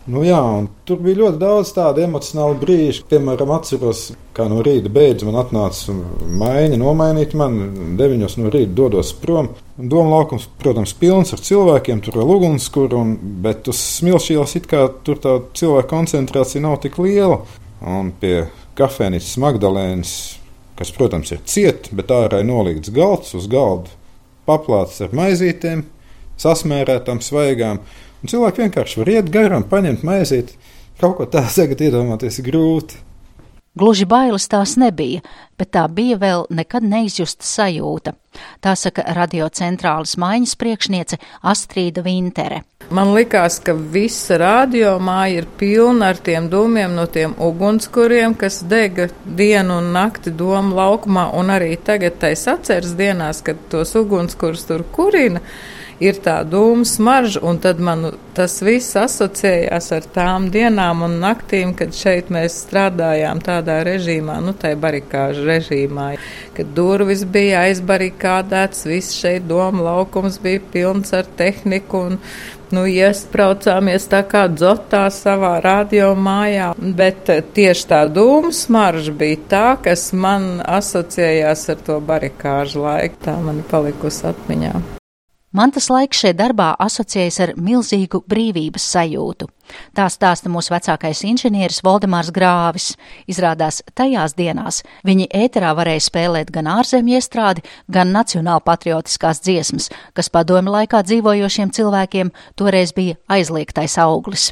Nu, 0.04 0.20
jā, 0.20 0.38
tur 0.84 0.98
bija 1.00 1.22
ļoti 1.22 1.38
daudz 1.40 1.70
tādu 1.72 2.02
emocionālu 2.04 2.58
brīžu. 2.60 3.06
Piemēram, 3.08 3.54
atceros, 3.56 4.10
kā 4.36 4.44
no 4.52 4.58
rīta 4.64 4.90
beidz 4.92 5.24
man 5.24 5.38
atnāca 5.40 5.94
maiņa, 6.42 6.76
nomainīt 6.80 7.32
mani. 7.40 7.70
Deviņos 7.96 8.36
no 8.36 8.52
rīta 8.52 8.76
dodos 8.76 9.14
prom. 9.22 9.48
Doma 9.78 10.18
laukums, 10.18 10.44
protams, 10.60 10.92
pilns 11.00 11.32
ar 11.32 11.40
cilvēkiem, 11.46 12.04
tur 12.04 12.20
vēl 12.20 12.34
ugunskura, 12.36 13.00
un, 13.00 13.16
bet 13.46 13.72
uz 13.72 13.80
smilšīlas 13.80 14.54
it 14.60 14.68
kā 14.68 14.84
tur 15.08 15.22
tā 15.24 15.38
cilvēku 15.56 15.94
koncentrācija 15.94 16.66
nav 16.66 16.82
tik 16.84 17.00
liela. 17.00 17.40
Un 17.80 18.12
pie 18.20 18.50
kafejnīcas 18.76 19.40
Magdalēnas, 19.40 20.14
kas, 20.76 20.92
protams, 20.92 21.32
ir 21.32 21.40
cieta, 21.48 21.96
bet 21.96 22.12
ārā 22.12 22.44
ir 22.44 22.50
nolikts 22.52 22.92
galds 22.92 23.32
uz 23.40 23.48
galda, 23.48 23.88
paplāts 24.44 25.00
ar 25.00 25.16
maizītēm, 25.16 25.86
sasmērētām 26.44 27.24
svaigām. 27.24 27.80
Un 28.24 28.30
cilvēki 28.32 28.62
vienkārši 28.64 29.02
var 29.02 29.08
iet 29.12 29.26
garām, 29.28 29.66
paņemt 29.68 30.04
maizīt. 30.08 30.54
Kaut 30.96 31.18
ko 31.18 31.26
tādu 31.28 31.52
tagad 31.58 31.82
iedomāties 31.84 32.40
grūti. 32.46 33.02
Gluži 33.76 34.06
bailes 34.06 34.46
tās 34.48 34.76
nebija, 34.78 35.20
bet 35.58 35.72
tā 35.74 35.82
bija 35.90 36.16
vēl 36.22 36.44
nekad 36.54 36.86
neizjusta 36.86 37.44
sajūta. 37.44 38.14
Tā 38.62 38.72
saka 38.78 39.02
radiocentrālas 39.18 40.14
maiņas 40.22 40.54
priekšniece 40.56 41.18
Astrīda 41.42 42.04
Vintere. 42.06 42.62
Man 42.94 43.10
likās, 43.16 43.58
ka 43.66 43.74
visa 43.74 44.38
radiomāja 44.40 45.42
ir 45.42 45.50
pilna 45.60 46.14
ar 46.14 46.22
tiem 46.22 46.46
dūmiem 46.52 46.94
no 46.96 47.04
tiem 47.10 47.34
ugunskuriem, 47.36 48.38
kas 48.40 48.62
dega 48.70 49.10
dienu 49.26 49.82
un 49.82 49.92
nakti 49.98 50.32
domu 50.32 50.78
laukumā, 50.78 51.32
un 51.34 51.52
arī 51.52 51.74
tagad 51.76 52.22
tais 52.22 52.48
atceras 52.48 52.94
dienās, 52.96 53.44
kad 53.44 53.68
tos 53.74 53.96
ugunskurus 54.00 54.68
tur 54.70 54.86
kurina 54.94 55.42
ir 56.02 56.18
tā 56.24 56.40
dūmu 56.48 56.86
smarža, 56.88 57.42
un 57.46 57.60
tad 57.62 57.80
man 57.82 58.10
tas 58.34 58.56
viss 58.64 58.96
asociējās 58.98 59.90
ar 59.94 60.08
tām 60.14 60.48
dienām 60.54 61.04
un 61.06 61.18
naktīm, 61.22 61.74
kad 61.78 61.94
šeit 61.94 62.32
mēs 62.34 62.56
strādājām 62.64 63.42
tādā 63.44 63.80
režīmā, 63.86 64.40
nu, 64.44 64.56
tai 64.58 64.74
barikāžu 64.80 65.46
režīmā, 65.48 66.08
kad 66.56 66.74
durvis 66.76 67.24
bija 67.24 67.66
aizbarikādēts, 67.68 68.86
viss 68.90 69.14
šeit 69.20 69.46
doma 69.50 69.90
laukums 69.90 70.40
bija 70.42 70.62
pilns 70.72 71.14
ar 71.14 71.28
tehniku 71.38 72.04
un 72.08 72.20
nu, 72.74 72.84
iespraucāmies 72.90 74.08
tā 74.10 74.22
kā 74.28 74.46
dzotā 74.50 75.04
savā 75.14 75.54
radio 75.64 76.12
mājā, 76.18 76.72
bet 76.98 77.30
eh, 77.32 77.44
tieši 77.54 77.86
tā 77.92 78.02
dūmu 78.10 78.50
smarža 78.54 79.14
bija 79.14 79.40
tā, 79.50 79.68
kas 79.84 80.10
man 80.12 80.58
asociējās 80.64 81.68
ar 81.74 81.86
to 81.86 82.00
barikāžu 82.12 82.84
laiku. 82.84 83.22
Tā 83.24 83.38
man 83.44 83.62
ir 83.62 83.70
palikusi 83.70 84.28
atmiņā. 84.32 84.74
Man 85.54 85.70
tas 85.70 85.86
laiks 85.86 86.18
šeit 86.18 86.34
darbā 86.40 86.72
asociējas 86.82 87.36
ar 87.44 87.50
milzīgu 87.54 88.24
brīvības 88.26 88.88
sajūtu. 88.90 89.46
Tā 89.94 90.08
stāsta 90.10 90.50
mūsu 90.50 90.72
vecākais 90.74 91.20
inženieris 91.28 91.78
Voldemārs 91.86 92.32
Grāvis. 92.34 92.88
Izrādās, 93.30 93.78
tajās 93.94 94.34
dienās 94.34 94.80
viņi 95.06 95.28
ēterā 95.44 95.70
varēja 95.78 96.02
spēlēt 96.08 96.50
gan 96.56 96.72
ārzemju 96.74 97.20
iestrādi, 97.20 97.62
gan 97.86 98.10
nacionāla 98.16 98.64
patriotiskās 98.66 99.44
dziesmas, 99.46 99.92
kas 100.18 100.32
padomi 100.34 100.74
laikā 100.74 101.04
dzīvojošiem 101.06 101.70
cilvēkiem 101.78 102.34
toreiz 102.58 102.90
bija 102.98 103.20
aizliegtais 103.30 103.94
auglis. 104.02 104.50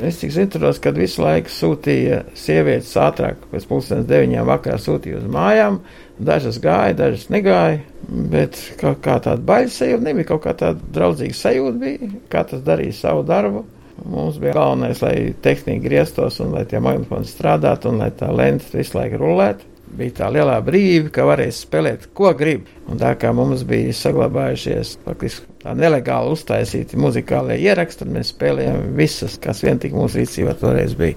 Es 0.00 0.18
cik 0.18 0.32
atceros, 0.42 0.80
kad 0.82 0.96
visu 0.98 1.22
laiku 1.22 1.52
sūtīja 1.52 2.24
sievietes 2.36 2.96
ātrāk, 2.98 3.44
pēc 3.52 3.68
pusdienas 3.68 4.08
deviņām 4.08 4.48
vakarā 4.48 4.80
sūtīja 4.82 5.20
uz 5.20 5.28
mājām. 5.30 5.78
Dažas 6.16 6.56
gāja, 6.64 6.94
dažas 6.96 7.26
negāja, 7.28 7.82
bet 8.08 8.56
kaut 8.80 9.02
kā 9.04 9.18
tāda 9.20 9.42
baļķa 9.44 9.72
sajūta 9.74 10.04
nebija, 10.06 10.28
kaut 10.30 10.46
kā 10.46 10.54
tāda 10.56 10.92
draudzīga 10.96 11.36
sajūta 11.36 11.80
bija, 11.82 12.10
kā 12.32 12.44
tas 12.48 12.62
darīja 12.64 12.96
savu 13.02 13.24
darbu. 13.28 13.66
Mums 14.04 14.36
bija 14.40 14.54
galvenais, 14.56 15.00
lai 15.04 15.34
tehnika 15.44 15.84
grieztos 15.84 16.40
un 16.44 16.52
lai 16.56 16.66
tie 16.68 16.80
magnetofoni 16.84 17.28
strādātu 17.28 17.90
un 17.92 18.00
lai 18.00 18.10
tā 18.16 18.28
lente 18.32 18.72
visu 18.76 18.96
laiku 18.96 19.20
rulētu. 19.20 19.72
Bija 19.96 20.16
tā 20.18 20.28
lielā 20.32 20.56
brīvība, 20.64 21.12
ka 21.14 21.24
varēja 21.28 21.54
spēlēt, 21.56 22.08
ko 22.16 22.32
grib. 22.36 22.66
Un 22.90 23.00
tā 23.00 23.12
kā 23.20 23.30
mums 23.36 23.62
bija 23.68 23.94
saglabājušies 23.96 24.96
faktiski 25.04 25.46
tā 25.62 25.76
nelegāli 25.78 26.32
uztaisīti 26.36 27.00
muzikālie 27.00 27.56
ieraksti, 27.64 28.02
tad 28.02 28.12
mēs 28.16 28.32
spēlējām 28.34 28.96
visas, 28.98 29.38
kas 29.40 29.62
vien 29.64 29.80
tik 29.80 29.96
mūsu 29.96 30.20
rīcībā 30.20 30.56
toreiz 30.60 30.96
bija. 30.98 31.16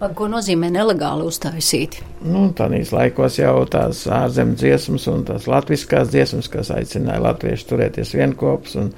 Par 0.00 0.14
ko 0.16 0.30
nozīmē 0.32 0.70
nelegāli 0.72 1.26
uztaisīti? 1.28 2.00
Nu, 2.24 2.46
Tādīs 2.56 2.88
laikos 2.94 3.36
jau 3.36 3.66
tās 3.68 4.06
ārzemju 4.08 4.56
dziesmas 4.56 5.04
un 5.12 5.26
tās 5.28 5.44
latviskās 5.50 6.08
dziesmas, 6.08 6.48
kas 6.48 6.70
aicināja 6.72 7.20
latviešu 7.26 7.68
turēties 7.74 8.14
vienopus 8.16 8.78
un 8.80 8.88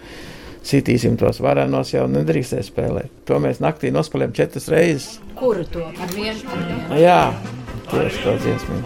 sitīsim 0.62 1.18
tos 1.18 1.42
varenos, 1.42 1.90
jau 1.90 2.06
nedrīkstēja 2.06 2.68
spēlēt. 2.68 3.10
To 3.26 3.42
mēs 3.42 3.58
naktī 3.64 3.90
nospēlējām 3.90 4.38
četras 4.38 4.70
reizes. 4.70 5.10
Kuru 5.40 5.66
to 5.74 5.90
ar 5.90 6.14
vienu? 6.14 6.62
Jā, 6.94 7.20
tieši 7.90 8.22
to 8.22 8.38
dziesmu. 8.46 8.80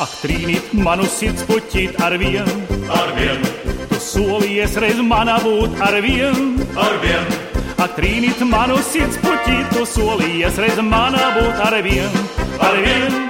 Ak, 0.00 0.18
trīnīt 0.24 0.72
manu 0.80 1.04
sirds 1.04 1.44
puķīt 1.46 2.00
ar 2.02 2.16
vienu, 2.18 2.60
ar 2.88 3.12
vienu. 3.20 3.56
Tu 3.92 4.00
solies 4.08 4.80
reiz 4.80 5.04
manā 5.04 5.36
būt 5.44 5.76
ar 5.84 6.00
vienu, 6.00 6.64
ar 6.80 7.02
vienu. 7.04 7.43
Ak, 7.74 7.96
trīnīt 7.98 8.40
manu 8.46 8.76
sirds 8.86 9.18
puķīt, 9.22 9.72
tu 9.74 9.84
solījies 9.88 10.58
reiz 10.62 10.78
manā 10.82 11.30
būt 11.36 11.62
ar 11.64 11.76
vienu, 11.84 12.22
ar 12.62 12.78
vienu. 12.78 13.22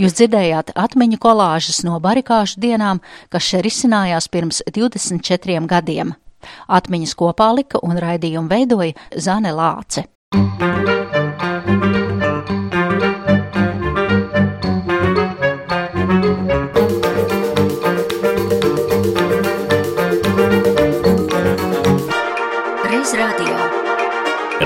Jūs 0.00 0.16
dzirdējāt 0.18 0.72
atmiņu 0.78 1.18
kolāžas 1.22 1.82
no 1.86 1.98
barikāžu 2.02 2.58
dienām, 2.64 3.02
kas 3.30 3.46
šeit 3.46 3.66
risinājās 3.68 4.26
pirms 4.32 4.62
24 4.74 5.68
gadiem. 5.70 6.14
Atmiņas 6.66 7.14
kopā 7.18 7.52
lika 7.54 7.82
un 7.86 8.00
raidījumu 8.02 8.50
veidoja 8.50 8.96
Zane 9.14 9.54
Lāce. 9.54 10.08